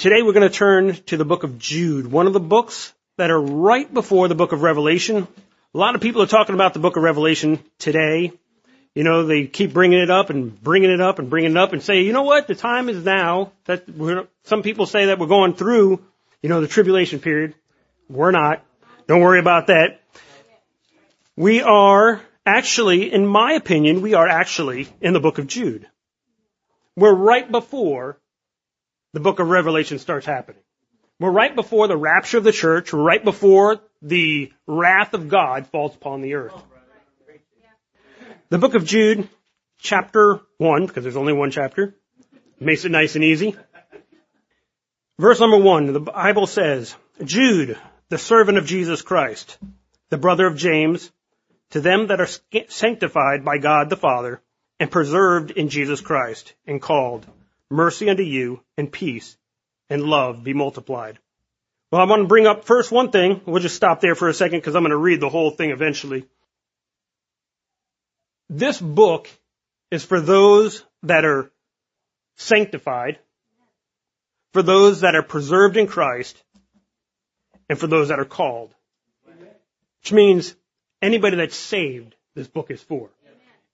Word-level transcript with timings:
Today 0.00 0.22
we're 0.22 0.32
going 0.32 0.48
to 0.48 0.54
turn 0.54 0.94
to 1.08 1.18
the 1.18 1.26
book 1.26 1.44
of 1.44 1.58
Jude, 1.58 2.10
one 2.10 2.26
of 2.26 2.32
the 2.32 2.40
books 2.40 2.94
that 3.18 3.30
are 3.30 3.38
right 3.38 3.92
before 3.92 4.28
the 4.28 4.34
book 4.34 4.52
of 4.52 4.62
Revelation. 4.62 5.28
A 5.74 5.78
lot 5.78 5.94
of 5.94 6.00
people 6.00 6.22
are 6.22 6.26
talking 6.26 6.54
about 6.54 6.72
the 6.72 6.80
book 6.80 6.96
of 6.96 7.02
Revelation 7.02 7.58
today. 7.78 8.32
You 8.94 9.04
know, 9.04 9.26
they 9.26 9.44
keep 9.44 9.74
bringing 9.74 9.98
it 9.98 10.08
up 10.08 10.30
and 10.30 10.58
bringing 10.58 10.90
it 10.90 11.02
up 11.02 11.18
and 11.18 11.28
bringing 11.28 11.50
it 11.50 11.56
up 11.58 11.74
and 11.74 11.82
say, 11.82 12.00
you 12.00 12.14
know 12.14 12.22
what, 12.22 12.46
the 12.46 12.54
time 12.54 12.88
is 12.88 13.04
now 13.04 13.52
that 13.66 13.90
we're, 13.90 14.26
some 14.44 14.62
people 14.62 14.86
say 14.86 15.04
that 15.04 15.18
we're 15.18 15.26
going 15.26 15.52
through, 15.52 16.02
you 16.40 16.48
know, 16.48 16.62
the 16.62 16.66
tribulation 16.66 17.20
period. 17.20 17.54
We're 18.08 18.30
not. 18.30 18.64
Don't 19.06 19.20
worry 19.20 19.38
about 19.38 19.66
that. 19.66 20.00
We 21.36 21.60
are 21.60 22.22
actually, 22.46 23.12
in 23.12 23.26
my 23.26 23.52
opinion, 23.52 24.00
we 24.00 24.14
are 24.14 24.26
actually 24.26 24.88
in 25.02 25.12
the 25.12 25.20
book 25.20 25.36
of 25.36 25.46
Jude. 25.46 25.86
We're 26.96 27.14
right 27.14 27.52
before 27.52 28.18
the 29.12 29.20
book 29.20 29.38
of 29.38 29.48
Revelation 29.48 29.98
starts 29.98 30.26
happening. 30.26 30.62
We're 31.18 31.30
right 31.30 31.54
before 31.54 31.86
the 31.86 31.96
rapture 31.96 32.38
of 32.38 32.44
the 32.44 32.52
church, 32.52 32.92
right 32.92 33.22
before 33.22 33.80
the 34.00 34.52
wrath 34.66 35.12
of 35.14 35.28
God 35.28 35.66
falls 35.66 35.94
upon 35.94 36.22
the 36.22 36.34
earth. 36.34 36.54
The 38.48 38.58
book 38.58 38.74
of 38.74 38.84
Jude, 38.84 39.28
chapter 39.78 40.40
1, 40.58 40.86
because 40.86 41.04
there's 41.04 41.16
only 41.16 41.32
one 41.32 41.50
chapter, 41.50 41.94
makes 42.58 42.84
it 42.84 42.90
nice 42.90 43.14
and 43.14 43.24
easy. 43.24 43.54
Verse 45.18 45.38
number 45.38 45.58
1, 45.58 45.92
the 45.92 46.00
Bible 46.00 46.46
says, 46.46 46.94
Jude, 47.22 47.78
the 48.08 48.18
servant 48.18 48.58
of 48.58 48.64
Jesus 48.66 49.02
Christ, 49.02 49.58
the 50.08 50.16
brother 50.16 50.46
of 50.46 50.56
James, 50.56 51.12
to 51.70 51.80
them 51.80 52.08
that 52.08 52.20
are 52.20 52.28
sanctified 52.68 53.44
by 53.44 53.58
God 53.58 53.90
the 53.90 53.96
Father 53.96 54.40
and 54.78 54.90
preserved 54.90 55.50
in 55.50 55.68
Jesus 55.68 56.00
Christ 56.00 56.54
and 56.66 56.80
called, 56.80 57.26
mercy 57.70 58.10
unto 58.10 58.22
you, 58.22 58.60
and 58.76 58.90
peace, 58.90 59.36
and 59.88 60.02
love 60.02 60.42
be 60.42 60.54
multiplied. 60.54 61.18
Well, 61.90 62.00
I 62.00 62.04
want 62.04 62.22
to 62.22 62.28
bring 62.28 62.46
up 62.46 62.64
first 62.64 62.92
one 62.92 63.10
thing. 63.10 63.40
We'll 63.46 63.62
just 63.62 63.74
stop 63.74 64.00
there 64.00 64.14
for 64.14 64.28
a 64.28 64.34
second 64.34 64.58
because 64.58 64.76
I'm 64.76 64.82
going 64.82 64.90
to 64.90 64.96
read 64.96 65.20
the 65.20 65.28
whole 65.28 65.50
thing 65.50 65.70
eventually. 65.70 66.24
This 68.48 68.80
book 68.80 69.28
is 69.90 70.04
for 70.04 70.20
those 70.20 70.84
that 71.02 71.24
are 71.24 71.50
sanctified, 72.36 73.18
for 74.52 74.62
those 74.62 75.00
that 75.00 75.14
are 75.14 75.22
preserved 75.22 75.76
in 75.76 75.86
Christ, 75.86 76.40
and 77.68 77.78
for 77.78 77.86
those 77.86 78.08
that 78.08 78.18
are 78.18 78.24
called. 78.24 78.74
Which 80.02 80.12
means 80.12 80.54
anybody 81.02 81.36
that's 81.36 81.56
saved, 81.56 82.14
this 82.34 82.48
book 82.48 82.70
is 82.70 82.82
for. 82.82 83.10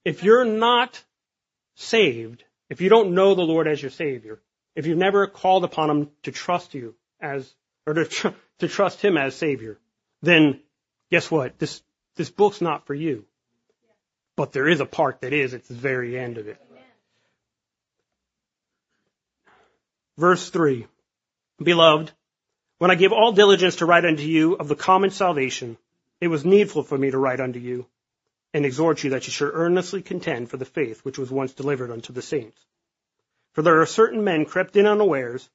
If 0.03 0.23
you're 0.23 0.45
not 0.45 1.03
saved, 1.75 2.43
if 2.69 2.81
you 2.81 2.89
don't 2.89 3.13
know 3.13 3.35
the 3.35 3.41
Lord 3.41 3.67
as 3.67 3.81
your 3.81 3.91
Savior, 3.91 4.39
if 4.75 4.85
you've 4.85 4.97
never 4.97 5.27
called 5.27 5.63
upon 5.63 5.89
Him 5.89 6.09
to 6.23 6.31
trust 6.31 6.73
you 6.73 6.95
as, 7.21 7.53
or 7.85 7.93
to, 7.93 8.05
tr- 8.05 8.27
to 8.59 8.67
trust 8.67 9.01
Him 9.01 9.17
as 9.17 9.35
Savior, 9.35 9.79
then 10.21 10.59
guess 11.09 11.31
what? 11.31 11.57
This, 11.59 11.81
this 12.15 12.29
book's 12.29 12.61
not 12.61 12.85
for 12.85 12.93
you. 12.93 13.25
But 14.35 14.51
there 14.51 14.67
is 14.67 14.81
a 14.81 14.85
part 14.85 15.21
that 15.21 15.33
is 15.33 15.53
at 15.53 15.67
the 15.67 15.73
very 15.73 16.17
end 16.17 16.37
of 16.37 16.47
it. 16.47 16.61
Verse 20.17 20.49
3. 20.49 20.87
Beloved, 21.61 22.11
when 22.77 22.91
I 22.91 22.95
give 22.95 23.11
all 23.11 23.31
diligence 23.31 23.77
to 23.77 23.85
write 23.85 24.05
unto 24.05 24.23
you 24.23 24.55
of 24.55 24.67
the 24.67 24.75
common 24.75 25.09
salvation, 25.09 25.77
it 26.21 26.27
was 26.27 26.45
needful 26.45 26.83
for 26.83 26.97
me 26.97 27.11
to 27.11 27.17
write 27.17 27.39
unto 27.39 27.59
you, 27.59 27.87
and 28.57 28.65
exhort 28.65 29.03
you 29.03 29.11
that 29.11 29.27
you 29.27 29.31
should 29.31 29.51
earnestly 29.53 30.01
contend 30.01 30.49
for 30.49 30.57
the 30.57 30.65
faith 30.65 31.05
which 31.05 31.19
was 31.19 31.29
once 31.29 31.53
delivered 31.53 31.91
unto 31.91 32.11
the 32.11 32.23
saints. 32.23 32.59
For 33.53 33.61
there 33.61 33.81
are 33.81 33.85
certain 33.85 34.23
men 34.23 34.45
crept 34.45 34.75
in 34.75 34.87
unawares, 34.87 35.47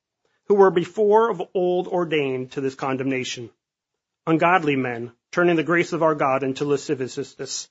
who 0.46 0.54
were 0.54 0.70
before 0.70 1.28
of 1.28 1.42
old 1.52 1.88
ordained 1.88 2.52
to 2.52 2.60
this 2.60 2.76
condemnation, 2.76 3.50
ungodly 4.24 4.76
men, 4.76 5.10
turning 5.32 5.56
the 5.56 5.64
grace 5.64 5.92
of 5.92 6.04
our 6.04 6.14
God 6.14 6.44
into 6.44 6.64
lasciviousness, 6.64 7.68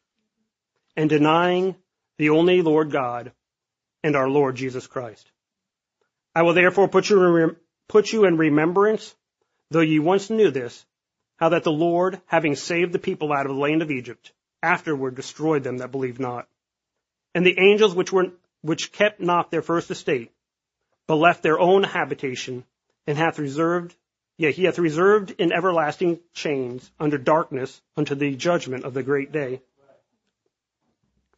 and 0.97 1.09
denying 1.09 1.77
the 2.17 2.31
only 2.31 2.61
Lord 2.61 2.91
God 2.91 3.31
and 4.03 4.17
our 4.17 4.27
Lord 4.27 4.57
Jesus 4.57 4.85
Christ. 4.85 5.31
I 6.35 6.41
will 6.41 6.53
therefore 6.53 6.89
put 6.89 7.09
you 7.09 7.55
put 7.87 8.11
you 8.11 8.25
in 8.25 8.35
remembrance, 8.35 9.15
though 9.69 9.79
ye 9.79 9.99
once 9.99 10.29
knew 10.29 10.51
this, 10.51 10.85
how 11.37 11.47
that 11.49 11.63
the 11.63 11.71
Lord, 11.71 12.19
having 12.25 12.57
saved 12.57 12.91
the 12.91 12.99
people 12.99 13.31
out 13.31 13.45
of 13.45 13.53
the 13.55 13.61
land 13.61 13.81
of 13.81 13.91
Egypt, 13.91 14.33
afterward 14.63 15.15
destroyed 15.15 15.63
them 15.63 15.79
that 15.79 15.91
believed 15.91 16.19
not. 16.19 16.47
And 17.33 17.45
the 17.45 17.59
angels 17.59 17.95
which 17.95 18.11
were 18.11 18.31
which 18.61 18.91
kept 18.91 19.19
not 19.19 19.49
their 19.49 19.61
first 19.61 19.89
estate, 19.89 20.31
but 21.07 21.15
left 21.15 21.41
their 21.41 21.59
own 21.59 21.83
habitation, 21.83 22.63
and 23.07 23.17
hath 23.17 23.39
reserved 23.39 23.95
yea, 24.37 24.51
he 24.51 24.63
hath 24.63 24.79
reserved 24.79 25.31
in 25.37 25.51
everlasting 25.51 26.19
chains 26.33 26.91
under 26.99 27.17
darkness 27.17 27.81
unto 27.95 28.15
the 28.15 28.35
judgment 28.35 28.83
of 28.83 28.93
the 28.93 29.03
great 29.03 29.31
day. 29.31 29.61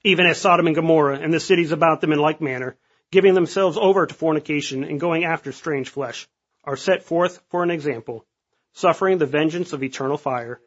Even 0.04 0.26
as 0.26 0.38
Sodom 0.38 0.68
and 0.68 0.76
Gomorrah 0.76 1.20
and 1.20 1.34
the 1.34 1.40
cities 1.40 1.72
about 1.72 2.02
them 2.02 2.12
in 2.12 2.20
like 2.20 2.42
manner, 2.42 2.76
giving 3.12 3.34
themselves 3.34 3.78
over 3.78 4.06
to 4.06 4.14
fornication 4.14 4.84
and 4.84 5.00
going 5.00 5.24
after 5.24 5.52
strange 5.52 5.90
flesh, 5.90 6.28
are 6.64 6.78
set 6.78 7.04
forth 7.04 7.42
for 7.50 7.64
an 7.64 7.72
example, 7.72 8.26
suffering 8.74 9.18
the 9.18 9.26
vengeance 9.26 9.74
of 9.74 9.84
eternal 9.84 10.18
fire. 10.18 10.60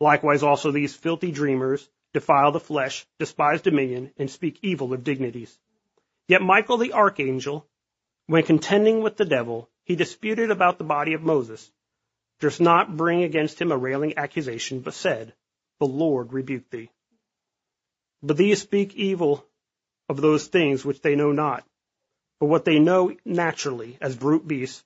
Likewise 0.00 0.42
also 0.42 0.70
these 0.70 0.94
filthy 0.94 1.32
dreamers 1.32 1.88
defile 2.12 2.52
the 2.52 2.60
flesh, 2.60 3.06
despise 3.18 3.62
dominion, 3.62 4.12
and 4.16 4.30
speak 4.30 4.58
evil 4.62 4.92
of 4.92 5.04
dignities. 5.04 5.58
Yet 6.28 6.42
Michael 6.42 6.76
the 6.76 6.92
archangel, 6.92 7.66
when 8.26 8.44
contending 8.44 9.02
with 9.02 9.16
the 9.16 9.24
devil, 9.24 9.68
he 9.84 9.96
disputed 9.96 10.50
about 10.50 10.78
the 10.78 10.84
body 10.84 11.14
of 11.14 11.22
Moses, 11.22 11.70
durst 12.40 12.60
not 12.60 12.96
bring 12.96 13.22
against 13.22 13.60
him 13.60 13.72
a 13.72 13.76
railing 13.76 14.16
accusation, 14.16 14.80
but 14.80 14.94
said, 14.94 15.34
The 15.80 15.86
Lord 15.86 16.32
rebuke 16.32 16.70
thee. 16.70 16.90
But 18.22 18.36
these 18.36 18.60
speak 18.60 18.94
evil 18.94 19.44
of 20.08 20.20
those 20.20 20.46
things 20.46 20.84
which 20.84 21.00
they 21.00 21.16
know 21.16 21.32
not, 21.32 21.64
but 22.40 22.46
what 22.46 22.64
they 22.64 22.78
know 22.78 23.16
naturally 23.24 23.98
as 24.00 24.16
brute 24.16 24.46
beasts, 24.46 24.84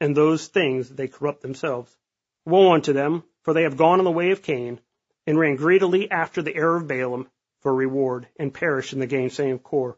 and 0.00 0.16
those 0.16 0.46
things 0.46 0.88
they 0.88 1.08
corrupt 1.08 1.42
themselves. 1.42 1.94
Woe 2.44 2.72
unto 2.72 2.92
them, 2.92 3.24
for 3.46 3.54
they 3.54 3.62
have 3.62 3.76
gone 3.76 4.00
in 4.00 4.04
the 4.04 4.10
way 4.10 4.32
of 4.32 4.42
Cain, 4.42 4.80
and 5.24 5.38
ran 5.38 5.54
greedily 5.54 6.10
after 6.10 6.42
the 6.42 6.54
error 6.54 6.78
of 6.78 6.88
Balaam 6.88 7.28
for 7.60 7.72
reward, 7.72 8.26
and 8.40 8.52
perished 8.52 8.92
in 8.92 8.98
the 8.98 9.06
gainsaying 9.06 9.52
of 9.52 9.62
Core. 9.62 9.96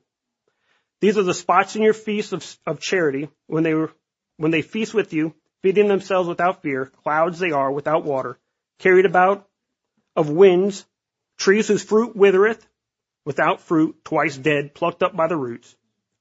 These 1.00 1.16
are 1.16 1.22
the 1.22 1.32
spots 1.32 1.74
in 1.74 1.80
your 1.80 1.94
feasts 1.94 2.32
of, 2.32 2.44
of 2.66 2.78
charity, 2.78 3.30
when 3.46 3.62
they 3.62 3.72
when 4.36 4.50
they 4.50 4.60
feast 4.60 4.92
with 4.92 5.14
you, 5.14 5.34
feeding 5.62 5.88
themselves 5.88 6.28
without 6.28 6.60
fear, 6.60 6.92
clouds 7.02 7.38
they 7.38 7.50
are 7.50 7.72
without 7.72 8.04
water, 8.04 8.38
carried 8.80 9.06
about 9.06 9.48
of 10.14 10.28
winds, 10.28 10.84
trees 11.38 11.68
whose 11.68 11.82
fruit 11.82 12.14
withereth, 12.14 12.68
without 13.24 13.62
fruit, 13.62 13.96
twice 14.04 14.36
dead, 14.36 14.74
plucked 14.74 15.02
up 15.02 15.16
by 15.16 15.26
the 15.26 15.38
roots, 15.38 15.74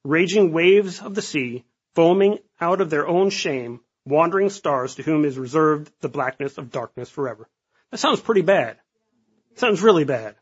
raging 0.05 0.53
waves 0.53 1.01
of 1.01 1.13
the 1.13 1.21
sea, 1.21 1.65
foaming 1.93 2.39
out 2.61 2.79
of 2.79 2.89
their 2.89 3.05
own 3.05 3.31
shame, 3.31 3.81
wandering 4.07 4.49
stars 4.49 4.95
to 4.95 5.03
whom 5.03 5.25
is 5.25 5.37
reserved 5.37 5.91
the 6.01 6.09
blackness 6.09 6.57
of 6.57 6.71
darkness 6.71 7.09
forever. 7.09 7.47
That 7.91 7.97
sounds 7.97 8.21
pretty 8.21 8.41
bad. 8.41 8.77
Sounds 9.55 9.81
really 9.81 10.05
bad. 10.05 10.35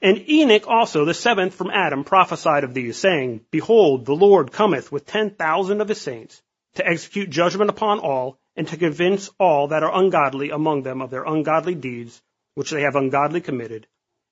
And 0.00 0.28
Enoch 0.28 0.68
also, 0.68 1.04
the 1.04 1.14
seventh 1.14 1.54
from 1.54 1.70
Adam, 1.70 2.04
prophesied 2.04 2.64
of 2.64 2.74
these, 2.74 2.96
saying, 2.96 3.44
Behold, 3.50 4.04
the 4.04 4.14
Lord 4.14 4.52
cometh 4.52 4.92
with 4.92 5.06
ten 5.06 5.30
thousand 5.30 5.80
of 5.80 5.88
his 5.88 6.00
saints, 6.00 6.40
to 6.74 6.86
execute 6.86 7.30
judgment 7.30 7.70
upon 7.70 7.98
all, 7.98 8.38
and 8.54 8.68
to 8.68 8.76
convince 8.76 9.28
all 9.40 9.68
that 9.68 9.82
are 9.82 9.94
ungodly 9.94 10.50
among 10.50 10.82
them 10.82 11.02
of 11.02 11.10
their 11.10 11.24
ungodly 11.24 11.74
deeds, 11.74 12.22
which 12.54 12.70
they 12.70 12.82
have 12.82 12.96
ungodly 12.96 13.40
committed, 13.40 13.86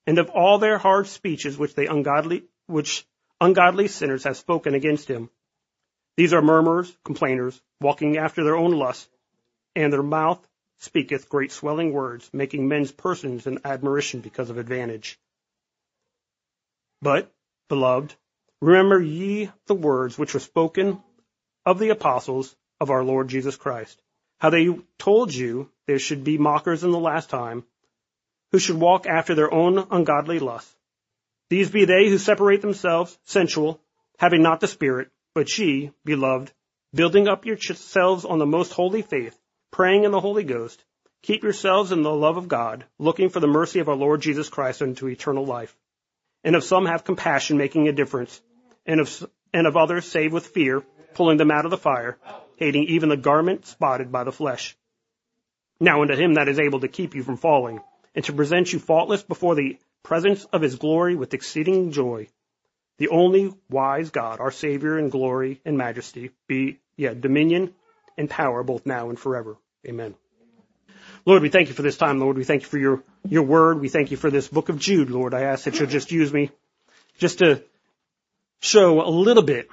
and 0.07 0.19
of 0.19 0.31
all 0.31 0.59
their 0.59 0.79
hard 0.79 1.09
speeches 1.09 1.59
which 1.59 1.75
they 1.75 1.87
ungodly, 1.87 2.45
which 2.67 3.07
ungodly 3.41 3.89
sinners 3.89 4.25
have 4.25 4.37
spoken 4.37 4.75
against 4.75 5.09
him. 5.09 5.31
These 6.17 6.33
are 6.33 6.43
murmurers, 6.43 6.97
complainers, 7.05 7.61
walking 7.81 8.17
after 8.17 8.43
their 8.43 8.57
own 8.57 8.73
lusts, 8.73 9.09
and 9.75 9.93
their 9.93 10.03
mouth 10.03 10.47
speaketh 10.79 11.29
great 11.29 11.53
swelling 11.53 11.93
words, 11.93 12.29
making 12.33 12.69
men's 12.69 12.91
persons 12.91 13.47
in 13.47 13.61
admiration 13.65 14.21
because 14.21 14.51
of 14.51 14.59
advantage. 14.59 15.19
But, 17.03 17.31
beloved, 17.69 18.15
remember 18.61 19.01
ye 19.01 19.51
the 19.67 19.75
words 19.75 20.19
which 20.19 20.33
were 20.33 20.41
spoken 20.41 21.03
of 21.65 21.79
the 21.79 21.91
apostles 21.91 22.57
of 22.81 22.91
our 22.91 23.05
Lord 23.05 23.29
Jesus 23.29 23.57
Christ, 23.57 24.01
how 24.39 24.51
they 24.51 24.69
told 24.99 25.35
you 25.35 25.71
there 25.87 25.99
should 25.99 26.25
be 26.25 26.39
mockers 26.39 26.85
in 26.85 26.91
the 26.91 26.99
last 26.99 27.29
time, 27.29 27.65
who 28.53 28.59
should 28.59 28.77
walk 28.77 29.07
after 29.07 29.35
their 29.35 29.53
own 29.53 29.79
ungodly 29.91 30.39
lusts. 30.39 30.75
These 31.51 31.71
be 31.71 31.85
they 31.85 32.09
who 32.09 32.19
separate 32.19 32.63
themselves, 32.63 33.19
sensual, 33.25 33.81
having 34.19 34.43
not 34.43 34.61
the 34.61 34.69
Spirit, 34.69 35.11
but 35.37 35.59
ye, 35.59 35.91
beloved, 36.03 36.51
building 36.95 37.29
up 37.29 37.45
yourselves 37.45 38.25
on 38.25 38.39
the 38.39 38.47
most 38.47 38.73
holy 38.73 39.03
faith, 39.03 39.39
praying 39.71 40.05
in 40.05 40.11
the 40.11 40.19
Holy 40.19 40.45
Ghost, 40.45 40.83
keep 41.21 41.43
yourselves 41.43 41.93
in 41.93 42.03
the 42.03 42.11
love 42.11 42.39
of 42.39 42.49
God, 42.49 42.87
looking 42.99 43.29
for 43.29 43.41
the 43.41 43.47
mercy 43.47 43.81
of 43.81 43.91
our 43.91 43.95
Lord 43.95 44.23
Jesus 44.23 44.49
Christ 44.49 44.81
unto 44.81 45.09
eternal 45.09 45.45
life. 45.45 45.77
And 46.43 46.57
of 46.57 46.65
some 46.65 46.87
have 46.87 47.05
compassion, 47.05 47.59
making 47.59 47.87
a 47.87 47.93
difference, 47.93 48.41
and 48.87 48.99
of, 48.99 49.31
and 49.53 49.67
of 49.67 49.77
others 49.77 50.07
save 50.07 50.33
with 50.33 50.47
fear, 50.47 50.83
pulling 51.13 51.37
them 51.37 51.51
out 51.51 51.67
of 51.67 51.71
the 51.71 51.77
fire. 51.77 52.17
hating 52.57 52.85
even 52.85 53.11
the 53.11 53.17
garment 53.19 53.67
spotted 53.67 54.11
by 54.11 54.25
the 54.25 54.33
flesh. 54.33 54.75
Now 55.79 56.01
unto 56.01 56.17
him 56.17 56.33
that 56.35 56.49
is 56.49 56.59
able 56.59 56.81
to 56.81 56.89
keep 56.89 57.15
you 57.15 57.23
from 57.23 57.37
falling, 57.37 57.83
and 58.15 58.25
to 58.25 58.33
present 58.33 58.73
you 58.73 58.79
faultless 58.79 59.23
before 59.23 59.55
the 59.55 59.79
presence 60.03 60.47
of 60.47 60.63
his 60.63 60.77
glory 60.77 61.15
with 61.15 61.35
exceeding 61.35 61.93
joy. 61.93 62.31
The 62.99 63.09
only 63.09 63.55
wise 63.69 64.11
God, 64.11 64.41
our 64.41 64.51
Savior 64.51 64.99
in 64.99 65.11
glory 65.11 65.61
and 65.65 65.77
majesty, 65.77 66.31
be, 66.47 66.81
yeah, 66.97 67.15
dominion 67.15 67.75
and 68.17 68.31
power 68.31 68.63
both 68.63 68.87
now 68.87 69.11
and 69.11 69.19
forever. 69.19 69.59
Amen. 69.87 70.15
Lord, 71.25 71.43
we 71.43 71.49
thank 71.49 71.69
you 71.69 71.75
for 71.75 71.83
this 71.83 71.97
time, 71.97 72.21
Lord. 72.21 72.37
We 72.37 72.45
thank 72.45 72.63
you 72.63 72.69
for 72.69 72.79
your, 72.79 73.03
your 73.29 73.43
word. 73.43 73.81
We 73.81 73.89
thank 73.89 74.11
you 74.11 74.17
for 74.17 74.31
this 74.31 74.49
book 74.49 74.69
of 74.69 74.79
Jude, 74.79 75.11
Lord. 75.11 75.35
I 75.35 75.43
ask 75.43 75.65
that 75.65 75.79
you'll 75.79 75.89
just 75.89 76.13
use 76.13 76.33
me 76.33 76.51
just 77.19 77.39
to 77.39 77.63
show 78.61 79.03
a 79.03 79.11
little 79.11 79.43
bit, 79.43 79.69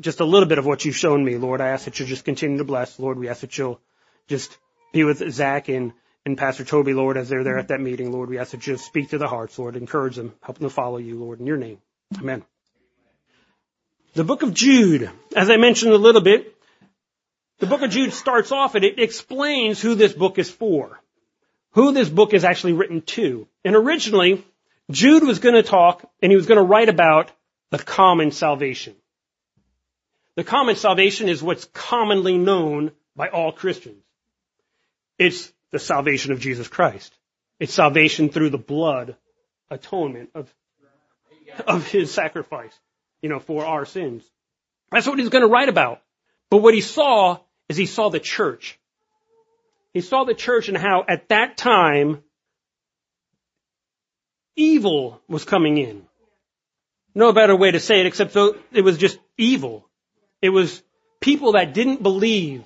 just 0.00 0.20
a 0.20 0.24
little 0.24 0.48
bit 0.48 0.58
of 0.58 0.66
what 0.66 0.84
you've 0.84 0.96
shown 0.96 1.24
me, 1.24 1.38
Lord. 1.38 1.60
I 1.60 1.68
ask 1.68 1.86
that 1.86 1.98
you'll 1.98 2.08
just 2.08 2.24
continue 2.24 2.58
to 2.58 2.64
bless, 2.64 2.98
Lord. 2.98 3.18
We 3.18 3.28
ask 3.28 3.40
that 3.40 3.56
you'll 3.56 3.80
just 4.28 4.56
be 4.92 5.04
with 5.04 5.32
Zach 5.32 5.68
and, 5.68 5.92
and 6.26 6.36
Pastor 6.36 6.64
Toby, 6.64 6.92
Lord, 6.92 7.16
as 7.16 7.28
they're 7.28 7.44
there 7.44 7.58
at 7.58 7.68
that 7.68 7.80
meeting, 7.80 8.12
Lord. 8.12 8.28
We 8.28 8.38
ask 8.38 8.52
that 8.52 8.66
you'll 8.66 8.78
speak 8.78 9.10
to 9.10 9.18
the 9.18 9.28
hearts, 9.28 9.58
Lord. 9.58 9.76
Encourage 9.76 10.16
them, 10.16 10.34
help 10.42 10.58
them 10.58 10.68
to 10.68 10.74
follow 10.74 10.98
you, 10.98 11.18
Lord, 11.18 11.40
in 11.40 11.46
your 11.46 11.56
name. 11.56 11.78
Amen. 12.18 12.44
The 14.14 14.24
book 14.24 14.42
of 14.42 14.52
Jude, 14.52 15.10
as 15.34 15.48
I 15.48 15.56
mentioned 15.56 15.92
a 15.92 15.98
little 15.98 16.20
bit, 16.20 16.54
the 17.60 17.66
book 17.66 17.80
of 17.80 17.90
Jude 17.90 18.12
starts 18.12 18.52
off 18.52 18.74
and 18.74 18.84
it 18.84 18.98
explains 18.98 19.80
who 19.80 19.94
this 19.94 20.12
book 20.12 20.38
is 20.38 20.50
for. 20.50 21.00
Who 21.72 21.92
this 21.92 22.10
book 22.10 22.34
is 22.34 22.44
actually 22.44 22.74
written 22.74 23.00
to. 23.02 23.48
And 23.64 23.74
originally, 23.74 24.44
Jude 24.90 25.22
was 25.22 25.38
going 25.38 25.54
to 25.54 25.62
talk 25.62 26.04
and 26.20 26.30
he 26.30 26.36
was 26.36 26.44
going 26.44 26.58
to 26.58 26.64
write 26.64 26.90
about 26.90 27.30
the 27.70 27.78
common 27.78 28.32
salvation. 28.32 28.94
The 30.34 30.44
common 30.44 30.76
salvation 30.76 31.30
is 31.30 31.42
what's 31.42 31.64
commonly 31.72 32.36
known 32.36 32.92
by 33.16 33.28
all 33.28 33.52
Christians. 33.52 34.04
It's 35.18 35.50
the 35.70 35.78
salvation 35.78 36.32
of 36.32 36.40
Jesus 36.40 36.68
Christ. 36.68 37.14
It's 37.58 37.72
salvation 37.72 38.28
through 38.28 38.50
the 38.50 38.58
blood 38.58 39.16
atonement 39.70 40.30
of, 40.34 40.52
of 41.66 41.86
his 41.86 42.12
sacrifice 42.12 42.78
you 43.22 43.28
know, 43.28 43.38
for 43.38 43.64
our 43.64 43.86
sins. 43.86 44.22
That's 44.90 45.06
what 45.06 45.18
he's 45.18 45.30
going 45.30 45.42
to 45.42 45.48
write 45.48 45.68
about. 45.68 46.02
But 46.50 46.58
what 46.58 46.74
he 46.74 46.82
saw 46.82 47.38
is 47.68 47.76
he 47.76 47.86
saw 47.86 48.10
the 48.10 48.20
church. 48.20 48.78
He 49.94 50.00
saw 50.00 50.24
the 50.24 50.34
church 50.34 50.68
and 50.68 50.76
how 50.76 51.04
at 51.08 51.28
that 51.28 51.56
time 51.56 52.22
evil 54.56 55.20
was 55.28 55.44
coming 55.44 55.78
in. 55.78 56.06
No 57.14 57.32
better 57.32 57.54
way 57.56 57.70
to 57.70 57.80
say 57.80 58.00
it 58.00 58.06
except 58.06 58.32
so 58.32 58.56
it 58.72 58.82
was 58.82 58.98
just 58.98 59.18
evil. 59.36 59.86
It 60.40 60.48
was 60.48 60.82
people 61.20 61.52
that 61.52 61.74
didn't 61.74 62.02
believe 62.02 62.64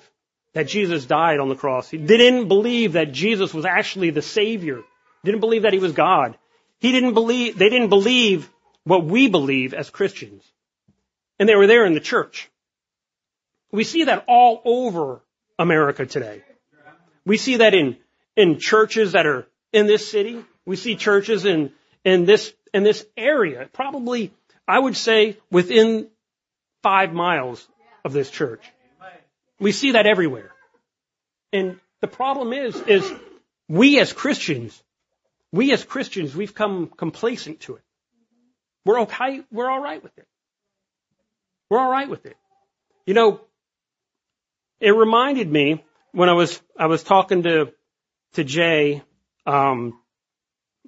that 0.53 0.67
Jesus 0.67 1.05
died 1.05 1.39
on 1.39 1.49
the 1.49 1.55
cross. 1.55 1.91
They 1.91 1.97
didn't 1.97 2.47
believe 2.47 2.93
that 2.93 3.11
Jesus 3.11 3.53
was 3.53 3.65
actually 3.65 4.09
the 4.09 4.21
Savior. 4.21 4.81
Didn't 5.23 5.41
believe 5.41 5.63
that 5.63 5.73
He 5.73 5.79
was 5.79 5.91
God. 5.91 6.37
He 6.79 6.91
didn't 6.91 7.13
believe, 7.13 7.57
they 7.57 7.69
didn't 7.69 7.89
believe 7.89 8.49
what 8.87 9.03
we 9.03 9.27
believe 9.27 9.73
as 9.73 9.89
Christians. 9.89 10.43
And 11.39 11.47
they 11.47 11.55
were 11.55 11.67
there 11.67 11.85
in 11.85 11.93
the 11.93 11.99
church. 11.99 12.49
We 13.71 13.83
see 13.83 14.05
that 14.05 14.23
all 14.27 14.61
over 14.63 15.21
America 15.59 16.05
today. 16.05 16.41
We 17.25 17.35
see 17.35 17.57
that 17.57 17.73
in, 17.73 17.97
in 18.37 18.59
churches 18.59 19.11
that 19.11 19.25
are 19.25 19.45
in 19.73 19.87
this 19.87 20.09
city. 20.09 20.43
We 20.65 20.77
see 20.77 20.95
churches 20.95 21.43
in, 21.43 21.73
in 22.05 22.23
this, 22.23 22.53
in 22.73 22.83
this 22.83 23.05
area. 23.17 23.67
Probably, 23.73 24.31
I 24.65 24.79
would 24.79 24.95
say, 24.95 25.37
within 25.51 26.07
five 26.81 27.11
miles 27.11 27.67
of 28.05 28.13
this 28.13 28.31
church. 28.31 28.63
We 29.59 29.73
see 29.73 29.91
that 29.91 30.05
everywhere. 30.05 30.51
And 31.51 31.77
the 31.99 32.07
problem 32.07 32.53
is, 32.53 32.75
is 32.81 33.11
we 33.67 33.99
as 33.99 34.13
Christians, 34.13 34.81
we 35.51 35.73
as 35.73 35.83
Christians, 35.83 36.33
we've 36.33 36.53
come 36.53 36.87
complacent 36.87 37.59
to 37.61 37.75
it. 37.75 37.81
We're 38.87 39.01
okay. 39.01 39.43
We're 39.51 39.69
all 39.69 39.81
right 39.81 40.01
with 40.01 40.17
it. 40.17 40.25
We're 41.69 41.79
all 41.79 41.91
right 41.91 42.09
with 42.09 42.25
it. 42.25 42.37
You 43.05 43.13
know, 43.13 43.41
it 44.79 44.91
reminded 44.91 45.51
me 45.51 45.83
when 46.13 46.29
I 46.29 46.33
was 46.33 46.61
I 46.79 46.85
was 46.87 47.03
talking 47.03 47.43
to 47.43 47.73
to 48.35 48.43
Jay 48.45 49.03
um, 49.45 49.99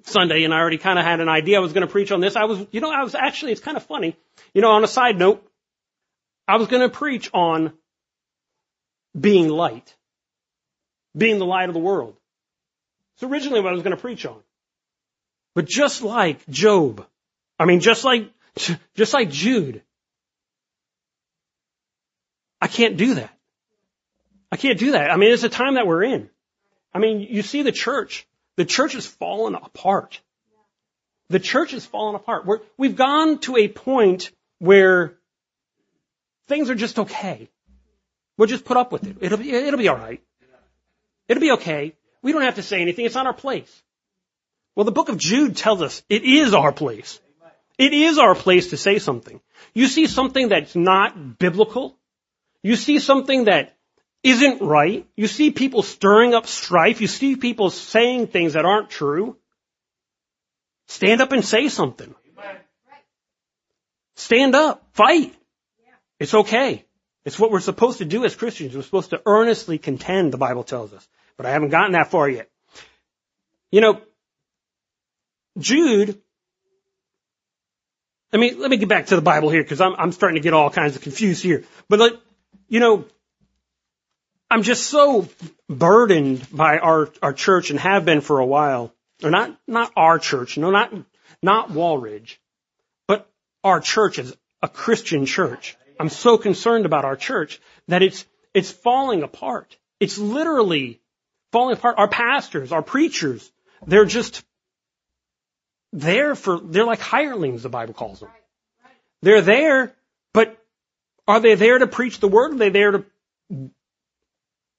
Sunday, 0.04 0.44
and 0.44 0.54
I 0.54 0.60
already 0.60 0.78
kind 0.78 0.98
of 0.98 1.04
had 1.04 1.20
an 1.20 1.28
idea 1.28 1.58
I 1.58 1.60
was 1.60 1.74
going 1.74 1.86
to 1.86 1.92
preach 1.92 2.10
on 2.10 2.20
this. 2.20 2.36
I 2.36 2.44
was, 2.44 2.66
you 2.70 2.80
know, 2.80 2.90
I 2.90 3.04
was 3.04 3.14
actually 3.14 3.52
it's 3.52 3.60
kind 3.60 3.76
of 3.76 3.82
funny. 3.82 4.16
You 4.54 4.62
know, 4.62 4.70
on 4.70 4.82
a 4.82 4.88
side 4.88 5.18
note, 5.18 5.46
I 6.48 6.56
was 6.56 6.68
going 6.68 6.82
to 6.82 6.88
preach 6.88 7.28
on 7.34 7.74
being 9.18 9.50
light, 9.50 9.94
being 11.14 11.38
the 11.38 11.44
light 11.44 11.68
of 11.68 11.74
the 11.74 11.80
world. 11.80 12.16
It's 13.16 13.24
originally 13.24 13.60
what 13.60 13.72
I 13.72 13.74
was 13.74 13.82
going 13.82 13.94
to 13.94 14.00
preach 14.00 14.24
on. 14.24 14.40
But 15.54 15.66
just 15.66 16.00
like 16.00 16.48
Job, 16.48 17.06
I 17.60 17.66
mean, 17.66 17.80
just 17.80 18.04
like, 18.04 18.32
just 18.94 19.12
like 19.12 19.28
Jude. 19.30 19.82
I 22.58 22.68
can't 22.68 22.96
do 22.96 23.16
that. 23.16 23.36
I 24.50 24.56
can't 24.56 24.78
do 24.78 24.92
that. 24.92 25.10
I 25.10 25.16
mean, 25.16 25.30
it's 25.30 25.42
a 25.42 25.50
time 25.50 25.74
that 25.74 25.86
we're 25.86 26.02
in. 26.04 26.30
I 26.94 26.98
mean, 27.00 27.20
you 27.20 27.42
see 27.42 27.60
the 27.60 27.70
church. 27.70 28.26
The 28.56 28.64
church 28.64 28.94
has 28.94 29.06
fallen 29.06 29.54
apart. 29.54 30.22
The 31.28 31.38
church 31.38 31.72
has 31.72 31.84
fallen 31.84 32.14
apart. 32.14 32.46
We're, 32.46 32.60
we've 32.78 32.96
gone 32.96 33.40
to 33.40 33.58
a 33.58 33.68
point 33.68 34.30
where 34.58 35.18
things 36.48 36.70
are 36.70 36.74
just 36.74 36.98
okay. 36.98 37.50
We'll 38.38 38.48
just 38.48 38.64
put 38.64 38.78
up 38.78 38.90
with 38.90 39.06
it. 39.06 39.18
It'll 39.20 39.38
be, 39.38 39.52
it'll 39.52 39.78
be 39.78 39.90
alright. 39.90 40.22
It'll 41.28 41.42
be 41.42 41.52
okay. 41.52 41.94
We 42.22 42.32
don't 42.32 42.42
have 42.42 42.56
to 42.56 42.62
say 42.62 42.80
anything. 42.80 43.04
It's 43.04 43.14
not 43.14 43.26
our 43.26 43.34
place. 43.34 43.82
Well, 44.74 44.84
the 44.84 44.92
book 44.92 45.10
of 45.10 45.18
Jude 45.18 45.58
tells 45.58 45.82
us 45.82 46.02
it 46.08 46.24
is 46.24 46.54
our 46.54 46.72
place. 46.72 47.20
It 47.80 47.94
is 47.94 48.18
our 48.18 48.34
place 48.34 48.68
to 48.70 48.76
say 48.76 48.98
something. 48.98 49.40
You 49.72 49.86
see 49.86 50.06
something 50.06 50.50
that's 50.50 50.76
not 50.76 51.38
biblical. 51.38 51.96
You 52.62 52.76
see 52.76 52.98
something 52.98 53.44
that 53.44 53.74
isn't 54.22 54.60
right. 54.60 55.06
You 55.16 55.26
see 55.26 55.50
people 55.50 55.82
stirring 55.82 56.34
up 56.34 56.46
strife. 56.46 57.00
You 57.00 57.06
see 57.06 57.36
people 57.36 57.70
saying 57.70 58.26
things 58.26 58.52
that 58.52 58.66
aren't 58.66 58.90
true. 58.90 59.38
Stand 60.88 61.22
up 61.22 61.32
and 61.32 61.42
say 61.42 61.68
something. 61.68 62.14
Stand 64.14 64.54
up. 64.54 64.86
Fight. 64.92 65.34
It's 66.18 66.34
okay. 66.34 66.84
It's 67.24 67.38
what 67.38 67.50
we're 67.50 67.60
supposed 67.60 67.96
to 67.98 68.04
do 68.04 68.26
as 68.26 68.36
Christians. 68.36 68.76
We're 68.76 68.82
supposed 68.82 69.10
to 69.10 69.22
earnestly 69.24 69.78
contend, 69.78 70.34
the 70.34 70.36
Bible 70.36 70.64
tells 70.64 70.92
us. 70.92 71.08
But 71.38 71.46
I 71.46 71.52
haven't 71.52 71.70
gotten 71.70 71.92
that 71.92 72.10
far 72.10 72.28
yet. 72.28 72.50
You 73.72 73.80
know, 73.80 74.02
Jude 75.56 76.20
let 78.32 78.38
me, 78.38 78.54
let 78.54 78.70
me 78.70 78.76
get 78.76 78.88
back 78.88 79.06
to 79.06 79.16
the 79.16 79.22
Bible 79.22 79.50
here 79.50 79.62
because 79.62 79.80
I'm, 79.80 79.94
I'm 79.96 80.12
starting 80.12 80.36
to 80.36 80.42
get 80.42 80.52
all 80.52 80.70
kinds 80.70 80.96
of 80.96 81.02
confused 81.02 81.42
here. 81.42 81.64
But 81.88 81.98
like, 81.98 82.12
you 82.68 82.80
know, 82.80 83.04
I'm 84.50 84.62
just 84.62 84.86
so 84.86 85.28
burdened 85.68 86.46
by 86.52 86.78
our, 86.78 87.08
our 87.22 87.32
church 87.32 87.70
and 87.70 87.80
have 87.80 88.04
been 88.04 88.20
for 88.20 88.38
a 88.38 88.46
while. 88.46 88.92
Or 89.22 89.30
not, 89.30 89.58
not 89.66 89.92
our 89.96 90.18
church, 90.18 90.56
no, 90.56 90.70
not, 90.70 90.94
not 91.42 91.70
Walridge, 91.70 92.38
but 93.06 93.30
our 93.62 93.80
church 93.80 94.18
is 94.18 94.34
a 94.62 94.68
Christian 94.68 95.26
church. 95.26 95.76
I'm 95.98 96.08
so 96.08 96.38
concerned 96.38 96.86
about 96.86 97.04
our 97.04 97.16
church 97.16 97.60
that 97.88 98.02
it's, 98.02 98.24
it's 98.54 98.70
falling 98.70 99.22
apart. 99.22 99.76
It's 99.98 100.16
literally 100.16 101.00
falling 101.52 101.76
apart. 101.76 101.96
Our 101.98 102.08
pastors, 102.08 102.72
our 102.72 102.82
preachers, 102.82 103.52
they're 103.86 104.06
just 104.06 104.42
there 105.92 106.34
for, 106.34 106.60
they're 106.60 106.84
like 106.84 107.00
hirelings, 107.00 107.62
the 107.62 107.68
Bible 107.68 107.94
calls 107.94 108.20
them. 108.20 108.30
They're 109.22 109.42
there, 109.42 109.94
but 110.32 110.56
are 111.26 111.40
they 111.40 111.54
there 111.54 111.78
to 111.78 111.86
preach 111.86 112.20
the 112.20 112.28
word? 112.28 112.52
Or 112.52 112.54
are 112.54 112.58
they 112.58 112.70
there 112.70 112.90
to 112.92 113.04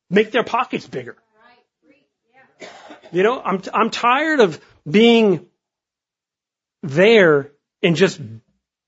make 0.10 0.32
their 0.32 0.44
pockets 0.44 0.88
bigger? 0.88 1.16
You 3.12 3.24
know, 3.24 3.42
I'm, 3.42 3.62
I'm 3.74 3.90
tired 3.90 4.40
of 4.40 4.60
being 4.90 5.46
there 6.82 7.52
and 7.84 7.96
just 7.96 8.20